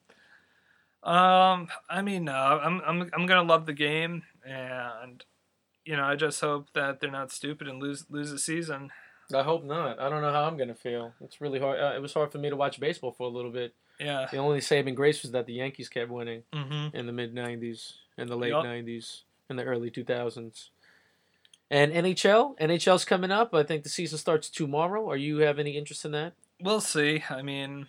Um, 1.04 1.68
I 1.88 2.02
mean, 2.04 2.26
no, 2.26 2.34
I'm 2.34 2.82
I'm 2.82 3.10
I'm 3.14 3.26
gonna 3.28 3.44
love 3.44 3.68
the 3.68 3.74
game, 3.74 4.24
and 4.44 5.24
you 5.86 5.96
know, 5.96 6.04
I 6.04 6.16
just 6.16 6.42
hope 6.42 6.74
that 6.74 7.00
they're 7.00 7.12
not 7.12 7.32
stupid 7.32 7.68
and 7.68 7.80
lose 7.80 8.06
lose 8.10 8.32
the 8.32 8.40
season. 8.40 8.90
I 9.34 9.44
hope 9.44 9.64
not. 9.64 10.00
I 10.00 10.10
don't 10.10 10.22
know 10.24 10.32
how 10.32 10.44
I'm 10.46 10.58
going 10.58 10.70
to 10.70 10.76
feel. 10.76 11.14
It's 11.22 11.42
really 11.42 11.60
hard. 11.60 11.80
Uh, 11.80 11.94
it 11.96 12.02
was 12.02 12.14
hard 12.14 12.32
for 12.32 12.38
me 12.38 12.50
to 12.50 12.56
watch 12.56 12.80
baseball 12.80 13.12
for 13.12 13.24
a 13.24 13.32
little 13.32 13.52
bit. 13.52 13.74
Yeah. 14.00 14.28
The 14.32 14.38
only 14.38 14.62
saving 14.62 14.96
grace 14.96 15.22
was 15.22 15.32
that 15.32 15.46
the 15.46 15.54
Yankees 15.54 15.90
kept 15.90 16.12
winning. 16.12 16.44
Mm-hmm. 16.54 16.96
in 16.96 17.06
the 17.06 17.14
mid 17.14 17.34
90s 17.34 17.94
in 18.18 18.28
the 18.28 18.36
late 18.38 18.50
Yup. 18.50 18.66
90s 18.66 19.22
in 19.50 19.56
the 19.58 19.64
early 19.64 19.92
2000s 19.92 20.70
and 21.70 21.92
nhl 21.92 22.58
nhl's 22.58 23.06
coming 23.06 23.32
up 23.32 23.54
i 23.54 23.62
think 23.64 23.84
the 23.84 23.90
season 23.90 24.18
starts 24.18 24.50
tomorrow 24.50 25.10
are 25.10 25.18
you 25.18 25.40
have 25.40 25.60
any 25.60 25.78
interest 25.78 26.06
in 26.06 26.12
that 26.12 26.34
We'll 26.62 26.80
see. 26.80 27.22
I 27.30 27.42
mean, 27.42 27.86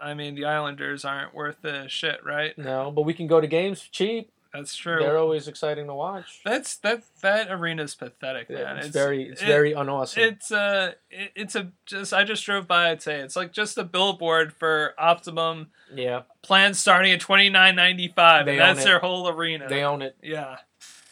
I 0.00 0.14
mean, 0.14 0.34
the 0.34 0.46
Islanders 0.46 1.04
aren't 1.04 1.34
worth 1.34 1.58
the 1.60 1.86
shit, 1.88 2.24
right? 2.24 2.56
no 2.56 2.90
but 2.90 3.02
we 3.02 3.12
can 3.12 3.26
go 3.26 3.40
to 3.40 3.46
games 3.46 3.82
cheap 3.92 4.30
That's 4.52 4.74
true. 4.74 4.98
they're 4.98 5.16
always 5.18 5.46
exciting 5.46 5.86
to 5.86 5.94
watch 5.94 6.40
That's 6.44 6.76
that 6.78 7.02
that 7.22 7.50
arena's 7.50 7.94
pathetic, 7.94 8.48
Yeah, 8.50 8.64
man. 8.64 8.78
it's, 8.78 8.88
very 8.88 9.24
it's 9.28 9.40
it- 9.42 9.46
very 9.46 9.74
unawesome 9.74 10.22
It's 10.24 10.50
uh 10.50 10.92
it, 11.10 11.30
it's 11.36 11.54
a 11.54 11.70
just 11.86 12.12
I 12.12 12.24
just 12.24 12.44
drove 12.44 12.66
by 12.66 12.90
I'd 12.90 13.00
say 13.02 13.20
it's 13.20 13.36
like 13.36 13.52
just 13.52 13.78
a 13.78 13.84
billboard 13.84 14.52
for 14.52 14.94
Optimum 14.98 15.68
yeah 15.94 16.22
plans 16.42 16.78
starting 16.80 17.12
at 17.12 17.20
twenty 17.20 17.48
nine 17.48 17.76
ninety 17.76 18.08
five 18.08 18.48
and 18.48 18.58
that's 18.58 18.80
it. 18.80 18.84
their 18.84 18.98
whole 18.98 19.28
arena. 19.28 19.68
they 19.68 19.82
own 19.84 20.02
it 20.02 20.16
yeah. 20.22 20.56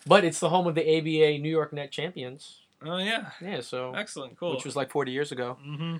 but 0.07 0.24
it's 0.24 0.40
the 0.40 0.48
home 0.48 0.66
of 0.66 0.74
the 0.74 0.83
aba 0.98 1.38
new 1.38 1.48
york 1.51 1.72
net 1.72 1.90
champions 1.92 2.61
Oh 2.85 2.98
yeah. 2.98 3.31
yeah 3.40 3.61
so 3.61 3.92
Excellent. 3.94 4.38
Cool. 4.38 4.55
which 4.55 4.64
was 4.64 4.77
like 4.77 4.90
40 4.90 5.11
years 5.12 5.33
ago 5.33 5.59
mm-hmm. 5.64 5.96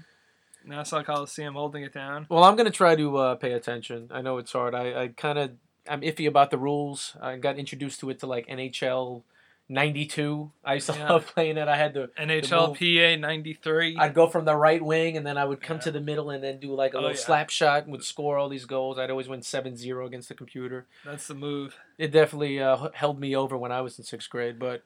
Nassau 0.65 1.03
Coliseum 1.03 1.55
holding 1.55 1.83
it 1.85 1.93
down. 1.95 2.27
well 2.29 2.43
i'm 2.45 2.57
going 2.57 2.67
to 2.67 2.77
try 2.77 2.95
to 2.97 3.17
uh, 3.17 3.35
pay 3.37 3.53
attention 3.53 4.09
i 4.13 4.21
know 4.23 4.39
it's 4.39 4.53
hard 4.53 4.75
i, 4.75 5.03
I 5.05 5.09
kind 5.09 5.39
of 5.39 5.53
i'm 5.89 6.01
iffy 6.03 6.27
about 6.29 6.51
the 6.51 6.59
rules 6.59 7.17
i 7.21 7.37
got 7.37 7.59
introduced 7.59 8.01
to 8.01 8.11
it 8.11 8.19
to 8.21 8.27
like 8.27 8.47
nhl 8.49 9.23
92 9.71 10.51
i 10.65 10.75
used 10.75 10.87
to 10.89 10.95
Yeah. 10.97 11.11
love 11.11 11.27
playing 11.27 11.59
it 11.59 11.69
i 11.69 11.77
had 11.77 11.93
the 11.93 12.11
NHL 12.19 12.69
move. 12.69 12.79
PA 12.79 13.21
ninety 13.21 13.53
three. 13.53 13.97
I'd 13.99 14.15
go 14.15 14.27
from 14.27 14.45
the 14.47 14.57
right 14.57 14.83
wing 14.83 15.17
and 15.19 15.27
then 15.27 15.37
I 15.37 15.45
would 15.45 15.61
come 15.61 15.77
Yeah. 15.77 15.83
to 15.83 15.91
the 15.93 16.01
middle 16.01 16.31
and 16.31 16.43
then 16.43 16.59
do 16.59 16.73
like 16.75 16.95
a 16.95 16.97
Oh, 16.97 17.01
little 17.01 17.17
yeah. 17.17 17.23
slap 17.23 17.51
shot 17.51 17.83
and 17.83 17.93
would 17.93 18.03
score 18.05 18.39
all 18.39 18.49
these 18.49 18.65
goals. 18.65 18.99
I'd 18.99 19.11
always 19.11 19.29
win 19.29 19.41
7-0 19.41 20.07
against 20.07 20.29
the 20.29 20.35
computer. 20.35 20.87
That's 21.05 21.27
the 21.27 21.35
move. 21.35 21.77
It 21.99 22.13
definitely 22.13 22.61
uh, 22.61 22.89
held 22.95 23.21
me 23.21 23.37
over 23.37 23.59
when 23.59 23.71
I 23.71 23.83
was 23.83 23.99
in 23.99 24.05
sixth 24.07 24.31
grade. 24.31 24.59
But 24.59 24.83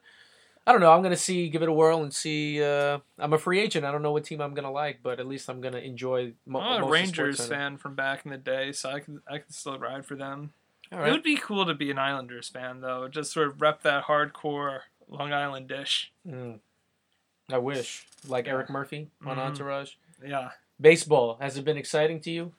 I 0.67 0.71
don't 0.73 0.81
know. 0.81 0.91
I'm 0.91 1.01
gonna 1.01 1.15
see, 1.15 1.47
give 1.49 1.61
it 1.61 1.69
a 1.69 1.73
whirl 1.73 2.03
and 2.03 2.13
see. 2.13 2.61
Uh, 2.61 2.99
I'm 3.17 3.31
a 3.33 3.37
free 3.37 3.59
agent. 3.61 3.85
I 3.85 3.91
don't 3.91 4.01
know 4.01 4.11
what 4.11 4.25
team 4.25 4.41
I'm 4.41 4.53
gonna 4.53 4.71
like, 4.71 4.99
but 5.01 5.19
at 5.19 5.27
least 5.27 5.49
I'm 5.49 5.61
gonna 5.61 5.79
enjoy. 5.79 6.33
Mo- 6.45 6.59
I'm 6.59 6.83
a 6.83 6.87
Rangers 6.87 7.45
fan 7.47 7.77
from 7.77 7.95
back 7.95 8.25
in 8.25 8.31
the 8.31 8.37
day, 8.37 8.71
so 8.73 8.89
I 8.89 8.99
can 8.99 9.21
I 9.29 9.37
can 9.39 9.51
still 9.51 9.77
ride 9.79 10.05
for 10.05 10.15
them. 10.15 10.51
All 10.93 11.03
It 11.03 11.11
would 11.11 11.23
be 11.23 11.35
cool 11.37 11.65
to 11.65 11.73
be 11.73 11.89
an 11.91 11.97
Islanders 11.97 12.49
fan 12.49 12.81
though, 12.81 13.07
just 13.07 13.31
sort 13.31 13.47
of 13.47 13.61
rep 13.61 13.81
that 13.83 14.05
hardcore 14.05 14.81
Long 15.07 15.33
Island 15.33 15.67
dish. 15.67 16.11
Mm. 16.27 16.59
I 17.51 17.57
wish, 17.57 18.05
like 18.27 18.45
Yeah. 18.45 18.53
Eric 18.53 18.69
Murphy 18.69 19.09
on 19.25 19.37
Mhm. 19.37 19.41
Entourage. 19.41 19.93
Yeah. 20.23 20.51
Baseball 20.79 21.37
has 21.41 21.57
it 21.57 21.65
been 21.65 21.77
exciting 21.77 22.19
to 22.21 22.31
you? 22.31 22.53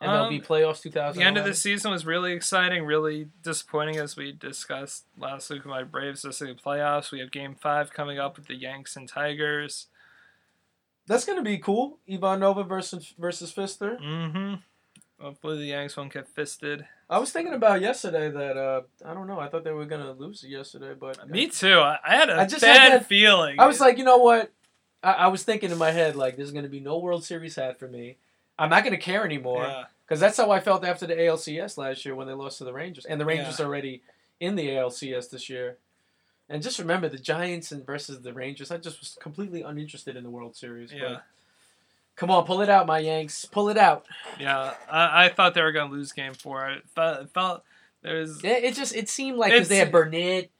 MLB 0.00 0.36
Um, 0.36 0.42
playoffs 0.42 0.82
The 1.14 1.22
end 1.22 1.38
of 1.38 1.46
the 1.46 1.54
season 1.54 1.90
was 1.90 2.04
really 2.04 2.32
exciting, 2.32 2.84
really 2.84 3.30
disappointing 3.42 3.96
as 3.96 4.14
we 4.14 4.30
discussed 4.30 5.06
last 5.16 5.48
week 5.48 5.60
with 5.60 5.70
my 5.70 5.84
Braves 5.84 6.22
missing 6.22 6.48
the 6.48 6.54
playoffs. 6.54 7.10
We 7.10 7.20
have 7.20 7.30
game 7.30 7.54
five 7.54 7.92
coming 7.94 8.18
up 8.18 8.36
with 8.36 8.46
the 8.46 8.56
Yanks 8.56 8.94
and 8.94 9.08
Tigers. 9.08 9.86
That's 11.06 11.24
gonna 11.24 11.42
be 11.42 11.56
cool. 11.58 11.98
Ivan 12.10 12.40
Nova 12.40 12.62
versus 12.62 13.14
versus 13.18 13.52
Fister. 13.54 13.98
Mm-hmm. 13.98 14.54
Hopefully 15.20 15.58
the 15.58 15.64
Yanks 15.66 15.96
won't 15.96 16.12
get 16.12 16.28
fisted. 16.28 16.86
I 17.08 17.18
was 17.18 17.32
thinking 17.32 17.54
about 17.54 17.80
yesterday 17.80 18.30
that 18.30 18.56
uh 18.56 18.82
I 19.04 19.14
don't 19.14 19.26
know. 19.26 19.40
I 19.40 19.48
thought 19.48 19.64
they 19.64 19.72
were 19.72 19.86
gonna 19.86 20.12
lose 20.12 20.44
yesterday, 20.44 20.92
but 20.98 21.28
Me 21.28 21.48
too. 21.48 21.78
I, 21.78 21.98
I 22.06 22.16
had 22.16 22.28
a 22.30 22.40
I 22.40 22.46
just 22.46 22.64
had 22.64 22.76
bad 22.76 22.92
that- 23.00 23.06
feeling. 23.06 23.58
I 23.58 23.66
was 23.66 23.80
like, 23.80 23.96
you 23.98 24.04
know 24.04 24.18
what? 24.18 24.52
I, 25.02 25.12
I 25.12 25.26
was 25.28 25.42
thinking 25.42 25.70
in 25.70 25.78
my 25.78 25.90
head 25.90 26.16
like, 26.16 26.36
there's 26.36 26.52
gonna 26.52 26.68
be 26.68 26.80
no 26.80 26.98
World 26.98 27.24
Series 27.24 27.56
hat 27.56 27.78
for 27.78 27.88
me. 27.88 28.16
I'm 28.58 28.70
not 28.70 28.84
gonna 28.84 28.98
care 28.98 29.24
anymore 29.24 29.62
yeah. 29.64 29.84
because 30.06 30.20
that's 30.20 30.36
how 30.36 30.50
I 30.50 30.60
felt 30.60 30.84
after 30.84 31.06
the 31.06 31.14
ALCS 31.14 31.78
last 31.78 32.04
year 32.04 32.14
when 32.14 32.26
they 32.26 32.34
lost 32.34 32.58
to 32.58 32.64
the 32.64 32.72
Rangers, 32.72 33.06
and 33.06 33.20
the 33.20 33.24
Rangers 33.24 33.58
Yeah. 33.58 33.64
are 33.64 33.68
already 33.68 34.02
in 34.40 34.54
the 34.56 34.68
ALCS 34.68 35.30
this 35.30 35.48
year. 35.48 35.78
And 36.48 36.62
just 36.62 36.78
remember 36.78 37.08
the 37.08 37.18
Giants 37.18 37.72
and 37.72 37.84
versus 37.84 38.20
the 38.20 38.32
Rangers. 38.32 38.70
I 38.70 38.76
just 38.76 39.00
was 39.00 39.16
completely 39.20 39.62
uninterested 39.62 40.14
in 40.16 40.22
the 40.22 40.30
World 40.30 40.54
Series. 40.54 40.92
Yeah. 40.92 41.00
But 41.08 41.24
come 42.16 42.30
on, 42.30 42.44
pull 42.44 42.60
it 42.62 42.68
out, 42.68 42.86
my 42.86 42.98
Yanks. 42.98 43.44
Pull 43.44 43.68
it 43.68 43.76
out. 43.76 44.06
Yeah. 44.40 44.72
I, 44.90 45.26
I 45.26 45.28
thought 45.28 45.54
they 45.54 45.62
were 45.62 45.72
going 45.72 45.90
to 45.90 45.96
lose 45.96 46.12
game 46.12 46.34
four. 46.34 46.68
It 46.70 46.84
felt, 46.94 47.20
it 47.22 47.30
felt 47.30 47.62
there 48.02 48.16
was. 48.18 48.42
It, 48.44 48.64
it 48.64 48.74
just 48.74 48.94
it 48.94 49.08
seemed 49.08 49.38
like 49.38 49.52
because 49.52 49.68
they 49.68 49.76
had 49.76 49.92
Burnett, 49.92 50.50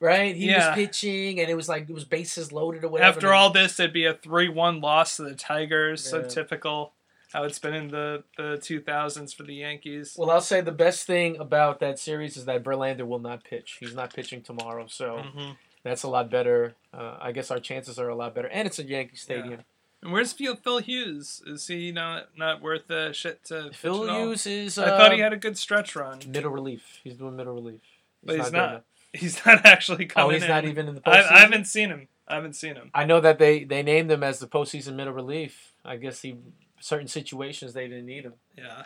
right? 0.00 0.34
He 0.34 0.46
Yeah. 0.48 0.70
was 0.70 0.74
pitching, 0.74 1.40
and 1.40 1.48
it 1.48 1.54
was 1.54 1.68
like 1.68 1.88
it 1.88 1.92
was 1.92 2.04
bases 2.04 2.52
loaded 2.52 2.84
or 2.84 2.88
whatever. 2.88 3.18
After 3.18 3.32
all 3.32 3.50
this, 3.50 3.78
it'd 3.78 3.92
be 3.92 4.04
a 4.06 4.14
3 4.14 4.48
1 4.48 4.80
loss 4.80 5.16
to 5.16 5.22
the 5.22 5.34
Tigers. 5.34 6.08
So 6.08 6.22
typical 6.22 6.92
how 7.32 7.44
it's 7.44 7.58
been 7.58 7.74
in 7.74 7.88
the, 7.88 8.24
the 8.38 8.56
2000s 8.56 9.34
for 9.34 9.42
the 9.42 9.54
Yankees. 9.54 10.14
Well, 10.18 10.30
I'll 10.30 10.40
say 10.40 10.62
the 10.62 10.72
best 10.72 11.06
thing 11.06 11.36
about 11.36 11.78
that 11.80 11.98
series 11.98 12.38
is 12.38 12.46
that 12.46 12.64
Verlander 12.64 13.06
will 13.06 13.18
not 13.18 13.44
pitch. 13.44 13.76
He's 13.80 13.94
not 13.94 14.14
pitching 14.14 14.40
tomorrow, 14.42 14.86
so 14.88 15.24
hmm 15.34 15.50
that's 15.84 16.02
a 16.02 16.08
lot 16.08 16.28
better. 16.28 16.74
Uh, 16.92 17.16
I 17.20 17.32
guess 17.32 17.50
our 17.50 17.60
chances 17.60 17.98
are 17.98 18.08
a 18.08 18.14
lot 18.14 18.34
better, 18.34 18.48
and 18.48 18.66
it's 18.66 18.78
a 18.78 18.84
Yankee 18.84 19.16
Stadium. 19.16 19.60
And 20.02 20.12
where's 20.12 20.32
Phil, 20.32 20.54
Phil 20.54 20.78
Hughes? 20.78 21.42
Is 21.46 21.66
he 21.66 21.90
not 21.90 22.36
not 22.36 22.62
worth 22.62 22.86
the 22.86 23.12
shit 23.12 23.44
to 23.46 23.70
Phil? 23.72 24.06
Hughes 24.06 24.46
is. 24.46 24.78
Uh, 24.78 24.84
I 24.84 24.88
thought 24.90 25.12
he 25.12 25.20
had 25.20 25.32
a 25.32 25.36
good 25.36 25.58
stretch 25.58 25.96
run, 25.96 26.20
middle 26.28 26.52
relief. 26.52 27.00
He's 27.02 27.14
doing 27.16 27.36
middle 27.36 27.54
relief. 27.54 27.80
but 28.22 28.36
he's 28.36 28.50
doing 28.50 28.62
not. 28.62 28.84
He's 29.14 29.44
not 29.46 29.64
actually 29.64 30.04
coming. 30.04 30.28
Oh, 30.28 30.34
he's 30.34 30.42
in. 30.42 30.50
not 30.50 30.66
even 30.66 30.86
in 30.86 30.94
the 30.96 31.00
I, 31.06 31.16
postseason. 31.16 31.32
I 31.32 31.38
haven't 31.38 31.64
seen 31.64 31.88
him. 31.88 32.08
I 32.28 32.34
haven't 32.34 32.52
seen 32.52 32.74
him. 32.74 32.90
I 32.94 33.06
know 33.06 33.22
that 33.22 33.38
they 33.38 33.64
they 33.64 33.82
named 33.82 34.10
him 34.10 34.22
as 34.22 34.38
the 34.38 34.46
postseason 34.46 34.96
middle 34.96 35.14
relief. 35.14 35.72
I 35.82 35.96
guess 35.96 36.20
he 36.20 36.36
certain 36.78 37.08
situations 37.08 37.72
they 37.72 37.88
didn't 37.88 38.04
need 38.04 38.24
him. 38.24 38.34
Yeah. 38.56 38.84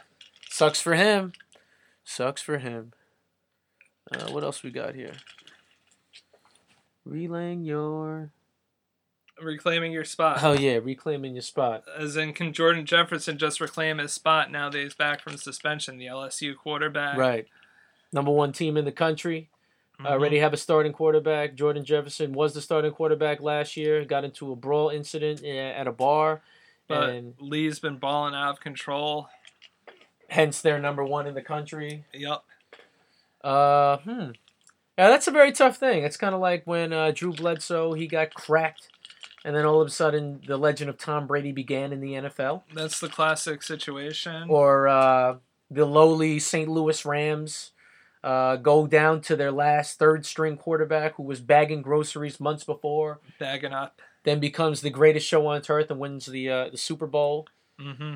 Sucks 0.48 0.80
for 0.80 0.94
him. 0.94 1.32
Sucks 2.04 2.40
for 2.40 2.58
him. 2.58 2.92
Uh, 4.14 4.30
what 4.30 4.44
else 4.44 4.62
we 4.62 4.70
got 4.70 4.94
here? 4.94 5.14
Relaying 7.04 7.64
your. 7.64 8.30
Reclaiming 9.42 9.92
your 9.92 10.04
spot. 10.04 10.42
Oh 10.42 10.52
yeah, 10.52 10.78
reclaiming 10.82 11.34
your 11.34 11.42
spot. 11.42 11.84
As 11.98 12.16
in, 12.16 12.32
can 12.32 12.52
Jordan 12.52 12.86
Jefferson 12.86 13.38
just 13.38 13.60
reclaim 13.60 13.98
his 13.98 14.12
spot 14.12 14.50
now 14.50 14.68
that 14.70 14.78
he's 14.78 14.94
back 14.94 15.20
from 15.20 15.36
suspension? 15.36 15.98
The 15.98 16.06
LSU 16.06 16.56
quarterback. 16.56 17.16
Right. 17.18 17.46
Number 18.12 18.30
one 18.30 18.52
team 18.52 18.76
in 18.76 18.84
the 18.84 18.92
country. 18.92 19.48
Mhm. 20.00 20.06
Already 20.06 20.38
have 20.38 20.52
a 20.52 20.56
starting 20.56 20.92
quarterback. 20.92 21.54
Jordan 21.54 21.84
Jefferson 21.84 22.32
was 22.32 22.54
the 22.54 22.60
starting 22.60 22.92
quarterback 22.92 23.40
last 23.40 23.76
year. 23.76 24.04
Got 24.04 24.24
into 24.24 24.52
a 24.52 24.56
brawl 24.56 24.88
incident 24.88 25.44
at 25.44 25.86
a 25.86 25.92
bar, 25.92 26.42
But 26.88 27.10
and 27.10 27.34
Lee's 27.38 27.78
been 27.78 27.96
balling 27.98 28.34
out 28.34 28.50
of 28.50 28.60
control. 28.60 29.28
hence 30.28 30.62
they're 30.62 30.78
number 30.78 31.04
one 31.04 31.26
in 31.26 31.34
the 31.34 31.42
country. 31.42 32.04
Yep. 32.14 32.42
Uh, 33.44 33.98
hmm. 33.98 34.30
Yeah, 34.98 35.08
that's 35.08 35.26
a 35.26 35.30
very 35.30 35.52
tough 35.52 35.76
thing. 35.78 36.04
It's 36.04 36.16
kind 36.16 36.34
of 36.34 36.40
like 36.40 36.66
when 36.66 36.92
uh, 36.92 37.10
Drew 37.12 37.32
Bledsoe 37.32 37.92
he 37.94 38.06
got 38.06 38.32
cracked, 38.34 38.88
and 39.44 39.54
then 39.56 39.64
all 39.66 39.80
of 39.80 39.88
a 39.88 39.90
sudden 39.90 40.40
the 40.46 40.56
legend 40.56 40.88
of 40.90 40.98
Tom 40.98 41.26
Brady 41.26 41.52
began 41.52 41.92
in 41.92 42.00
the 42.00 42.12
NFL, 42.14 42.62
That's 42.74 43.00
the 43.00 43.08
classic 43.08 43.62
situation. 43.62 44.48
or 44.48 44.88
uh, 44.88 45.36
the 45.70 45.84
lowly 45.86 46.38
St. 46.38 46.68
Louis 46.68 47.04
Rams. 47.04 47.70
Uh, 48.24 48.54
go 48.54 48.86
down 48.86 49.20
to 49.20 49.34
their 49.34 49.50
last 49.50 49.98
third 49.98 50.24
string 50.24 50.56
quarterback 50.56 51.16
who 51.16 51.24
was 51.24 51.40
bagging 51.40 51.82
groceries 51.82 52.38
months 52.38 52.62
before, 52.62 53.18
Bagging 53.40 53.72
up. 53.72 54.00
then 54.22 54.38
becomes 54.38 54.80
the 54.80 54.90
greatest 54.90 55.26
show 55.26 55.44
on 55.48 55.60
earth 55.68 55.90
and 55.90 55.98
wins 55.98 56.26
the 56.26 56.48
uh, 56.48 56.68
the 56.70 56.76
Super 56.78 57.08
Bowl. 57.08 57.48
hmm 57.80 58.14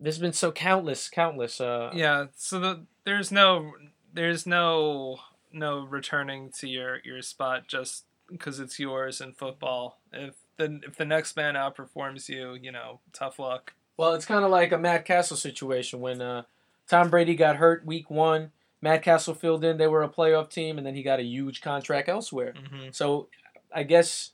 There's 0.00 0.18
been 0.18 0.32
so 0.32 0.50
countless, 0.50 1.10
countless. 1.10 1.60
Uh, 1.60 1.90
Yeah. 1.92 2.28
So 2.36 2.58
the, 2.58 2.86
there's 3.04 3.30
no 3.30 3.72
there's 4.14 4.46
no 4.46 5.18
no 5.52 5.80
returning 5.84 6.50
to 6.60 6.66
your 6.66 7.00
your 7.04 7.20
spot 7.20 7.68
just 7.68 8.04
because 8.30 8.58
it's 8.60 8.78
yours 8.78 9.20
in 9.20 9.34
football. 9.34 10.00
If 10.10 10.36
the 10.56 10.80
if 10.86 10.96
the 10.96 11.04
next 11.04 11.36
man 11.36 11.54
outperforms 11.54 12.28
you, 12.28 12.54
you 12.60 12.72
know, 12.72 13.00
tough 13.12 13.38
luck. 13.38 13.74
Well, 13.96 14.14
it's 14.14 14.26
kind 14.26 14.44
of 14.44 14.50
like 14.50 14.72
a 14.72 14.78
Matt 14.78 15.04
Cassel 15.04 15.36
situation 15.36 16.00
when 16.00 16.20
uh, 16.20 16.42
Tom 16.88 17.10
Brady 17.10 17.34
got 17.36 17.56
hurt 17.56 17.86
week 17.86 18.10
one. 18.10 18.50
Matt 18.80 19.02
Cassel 19.02 19.34
filled 19.34 19.64
in. 19.64 19.78
They 19.78 19.86
were 19.86 20.02
a 20.02 20.08
playoff 20.08 20.50
team, 20.50 20.76
and 20.78 20.86
then 20.86 20.94
he 20.94 21.02
got 21.02 21.20
a 21.20 21.24
huge 21.24 21.60
contract 21.60 22.08
elsewhere. 22.08 22.54
hmm 22.70 22.88
So 22.90 23.28
I 23.74 23.82
guess 23.84 24.32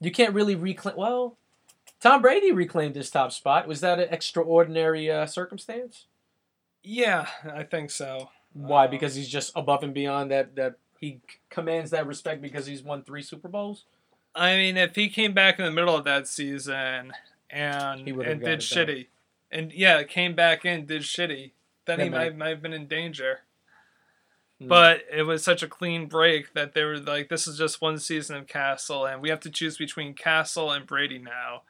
you 0.00 0.10
can't 0.10 0.34
really 0.34 0.54
reclaim. 0.54 0.96
Well, 0.96 1.36
Tom 2.00 2.20
Brady 2.20 2.52
reclaimed 2.52 2.94
his 2.96 3.10
top 3.10 3.32
spot. 3.32 3.66
Was 3.66 3.80
that 3.80 3.98
an 3.98 4.08
extraordinary 4.10 5.10
uh, 5.10 5.26
circumstance? 5.26 6.06
Yeah, 6.82 7.26
I 7.50 7.62
think 7.62 7.90
so. 7.90 8.30
Why? 8.52 8.84
Um, 8.84 8.90
Because 8.90 9.14
he's 9.14 9.28
just 9.28 9.52
above 9.56 9.82
and 9.82 9.94
beyond 9.94 10.30
that. 10.30 10.56
That 10.56 10.76
he 10.98 11.20
commands 11.48 11.90
that 11.92 12.06
respect 12.06 12.42
because 12.42 12.66
he's 12.66 12.82
won 12.82 13.02
three 13.02 13.22
Super 13.22 13.48
Bowls. 13.48 13.84
I 14.36 14.56
mean, 14.56 14.76
if 14.76 14.94
he 14.94 15.08
came 15.08 15.32
back 15.32 15.58
in 15.58 15.64
the 15.64 15.70
middle 15.70 15.96
of 15.96 16.04
that 16.04 16.28
season 16.28 17.12
and 17.50 18.00
He 18.06 18.10
and 18.12 18.40
did 18.40 18.60
shitty, 18.60 19.06
and 19.50 19.72
yeah, 19.72 20.02
came 20.02 20.34
back 20.34 20.64
in 20.64 20.86
did 20.86 21.02
shitty, 21.02 21.52
then 21.86 22.00
he 22.00 22.08
might 22.10 22.36
might- 22.36 22.48
have 22.50 22.62
been 22.62 22.72
in 22.74 22.86
danger. 22.86 23.40
Hmm. 24.60 24.68
But 24.68 25.02
it 25.12 25.22
was 25.22 25.42
such 25.42 25.62
a 25.62 25.68
clean 25.68 26.06
break 26.06 26.52
that 26.54 26.72
they 26.74 26.84
were 26.84 26.98
like, 26.98 27.28
"This 27.28 27.46
is 27.46 27.58
just 27.58 27.80
one 27.80 27.98
season 27.98 28.36
of 28.36 28.46
Cassel, 28.46 29.06
and 29.06 29.20
we 29.22 29.28
have 29.30 29.40
to 29.40 29.50
choose 29.50 29.76
between 29.76 30.14
Cassel 30.14 30.70
and 30.70 30.86
Brady 30.86 31.18
now." 31.18 31.62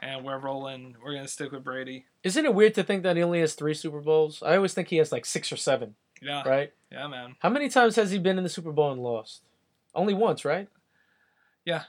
And 0.00 0.24
we're 0.24 0.38
rolling. 0.38 0.96
We're 1.02 1.14
gonna 1.14 1.26
stick 1.26 1.50
with 1.52 1.64
Brady. 1.64 2.06
Isn't 2.22 2.44
it 2.44 2.54
weird 2.54 2.74
to 2.74 2.84
think 2.84 3.02
that 3.02 3.16
he 3.16 3.22
only 3.22 3.40
has 3.40 3.54
three 3.54 3.74
Super 3.74 4.00
Bowls? 4.00 4.42
I 4.42 4.54
always 4.56 4.72
think 4.72 4.88
he 4.88 4.98
has 4.98 5.10
like 5.10 5.26
six 5.26 5.50
or 5.50 5.56
seven. 5.56 5.96
Yeah, 6.22 6.48
Right? 6.48 6.72
yeah, 6.92 7.06
man. 7.08 7.36
How 7.40 7.48
many 7.48 7.68
times 7.68 7.96
has 7.96 8.10
he 8.12 8.18
been 8.18 8.38
in 8.38 8.44
the 8.44 8.50
Super 8.50 8.70
Bowl 8.72 8.92
and 8.92 9.02
lost? 9.02 9.42
Only 9.94 10.14
once, 10.14 10.44
right? 10.44 10.68
Yeah. 11.64 11.84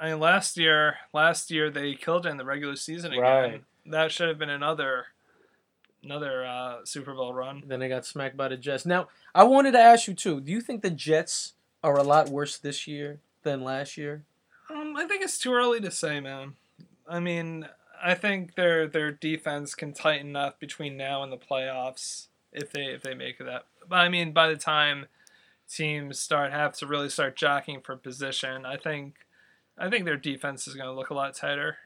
I 0.00 0.10
mean, 0.10 0.20
last 0.20 0.56
year, 0.56 0.96
last 1.12 1.50
year 1.50 1.70
they 1.70 1.94
killed 1.94 2.26
it 2.26 2.30
in 2.30 2.36
the 2.36 2.44
regular 2.44 2.76
season 2.76 3.12
again. 3.12 3.22
Right. 3.22 3.64
That 3.86 4.10
should 4.10 4.28
have 4.28 4.38
been 4.38 4.50
another, 4.50 5.06
another 6.02 6.44
uh, 6.44 6.78
Super 6.84 7.14
Bowl 7.14 7.32
run. 7.32 7.62
Then 7.66 7.80
they 7.80 7.88
got 7.88 8.04
smacked 8.04 8.36
by 8.36 8.48
the 8.48 8.56
Jets. 8.56 8.84
Now, 8.84 9.08
I 9.34 9.44
wanted 9.44 9.72
to 9.72 9.78
ask 9.78 10.08
you 10.08 10.14
too. 10.14 10.40
Do 10.40 10.50
you 10.50 10.60
think 10.60 10.82
the 10.82 10.90
Jets 10.90 11.52
are 11.84 11.96
a 11.96 12.02
lot 12.02 12.28
worse 12.28 12.56
this 12.58 12.88
year 12.88 13.20
than 13.42 13.62
last 13.62 13.96
year? 13.96 14.22
Um, 14.70 14.96
I 14.96 15.06
think 15.06 15.22
it's 15.22 15.38
too 15.38 15.52
early 15.52 15.80
to 15.80 15.90
say, 15.90 16.20
man. 16.20 16.54
I 17.08 17.20
mean, 17.20 17.68
I 18.02 18.14
think 18.14 18.54
their 18.54 18.86
their 18.88 19.12
defense 19.12 19.74
can 19.74 19.92
tighten 19.92 20.34
up 20.34 20.58
between 20.58 20.96
now 20.96 21.22
and 21.22 21.32
the 21.32 21.36
playoffs 21.36 22.26
if 22.52 22.72
they 22.72 22.86
if 22.86 23.02
they 23.02 23.14
make 23.14 23.38
that. 23.38 23.66
But 23.88 23.96
I 23.96 24.08
mean, 24.08 24.32
by 24.32 24.48
the 24.48 24.56
time 24.56 25.06
teams 25.74 26.18
start 26.18 26.52
have 26.52 26.72
to 26.74 26.86
really 26.86 27.08
start 27.08 27.36
jockeying 27.36 27.80
for 27.80 27.96
position, 27.96 28.66
I 28.66 28.76
think 28.76 29.14
I 29.78 29.88
think 29.88 30.04
their 30.04 30.16
defense 30.16 30.68
is 30.68 30.74
going 30.74 30.88
to 30.88 30.92
look 30.92 31.10
a 31.10 31.14
lot 31.14 31.34
tighter. 31.34 31.78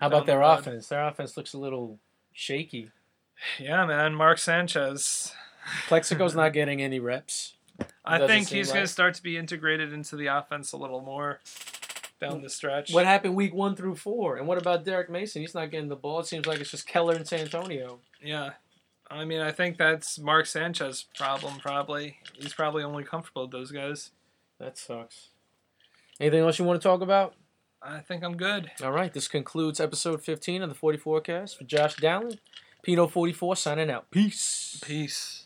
How 0.00 0.08
about 0.08 0.26
their 0.26 0.40
road. 0.40 0.58
offense? 0.58 0.88
Their 0.88 1.06
offense 1.06 1.36
looks 1.36 1.54
a 1.54 1.58
little 1.58 1.98
shaky. 2.32 2.90
Yeah, 3.58 3.86
man, 3.86 4.14
Mark 4.14 4.38
Sanchez. 4.38 5.34
Plaxico's 5.88 6.36
not 6.36 6.52
getting 6.52 6.80
any 6.80 7.00
reps. 7.00 7.54
I 8.04 8.24
think 8.24 8.48
he's 8.48 8.70
going 8.70 8.84
to 8.84 8.88
start 8.88 9.14
to 9.14 9.22
be 9.22 9.36
integrated 9.36 9.92
into 9.92 10.14
the 10.14 10.26
offense 10.26 10.70
a 10.70 10.76
little 10.76 11.00
more 11.00 11.40
down 12.20 12.40
the 12.40 12.48
stretch. 12.48 12.92
What 12.92 13.04
happened 13.04 13.34
week 13.34 13.52
one 13.52 13.74
through 13.74 13.96
four? 13.96 14.36
And 14.36 14.46
what 14.46 14.58
about 14.58 14.84
Derrick 14.84 15.10
Mason? 15.10 15.42
He's 15.42 15.54
not 15.54 15.72
getting 15.72 15.88
the 15.88 15.96
ball. 15.96 16.20
It 16.20 16.26
seems 16.26 16.46
like 16.46 16.60
it's 16.60 16.70
just 16.70 16.86
Keller 16.86 17.14
and 17.14 17.26
Santonio. 17.26 17.98
Yeah. 18.22 18.50
I 19.10 19.24
mean, 19.24 19.40
I 19.40 19.52
think 19.52 19.76
that's 19.76 20.18
Mark 20.18 20.46
Sanchez's 20.46 21.06
problem, 21.16 21.58
probably. 21.58 22.18
He's 22.38 22.54
probably 22.54 22.82
only 22.82 23.04
comfortable 23.04 23.42
with 23.42 23.50
those 23.50 23.70
guys. 23.70 24.10
That 24.58 24.78
sucks. 24.78 25.28
Anything 26.18 26.40
else 26.40 26.58
you 26.58 26.64
want 26.64 26.80
to 26.80 26.88
talk 26.88 27.02
about? 27.02 27.34
I 27.82 27.98
think 27.98 28.22
I'm 28.22 28.36
good. 28.36 28.70
All 28.82 28.92
right, 28.92 29.12
this 29.12 29.28
concludes 29.28 29.80
episode 29.80 30.22
15 30.22 30.62
of 30.62 30.68
the 30.68 30.74
44 30.74 31.20
cast. 31.20 31.58
For 31.58 31.64
Josh 31.64 31.96
Dowling, 31.96 32.38
Pino44 32.86 33.56
signing 33.56 33.90
out. 33.90 34.10
Peace. 34.10 34.80
Peace. 34.84 35.41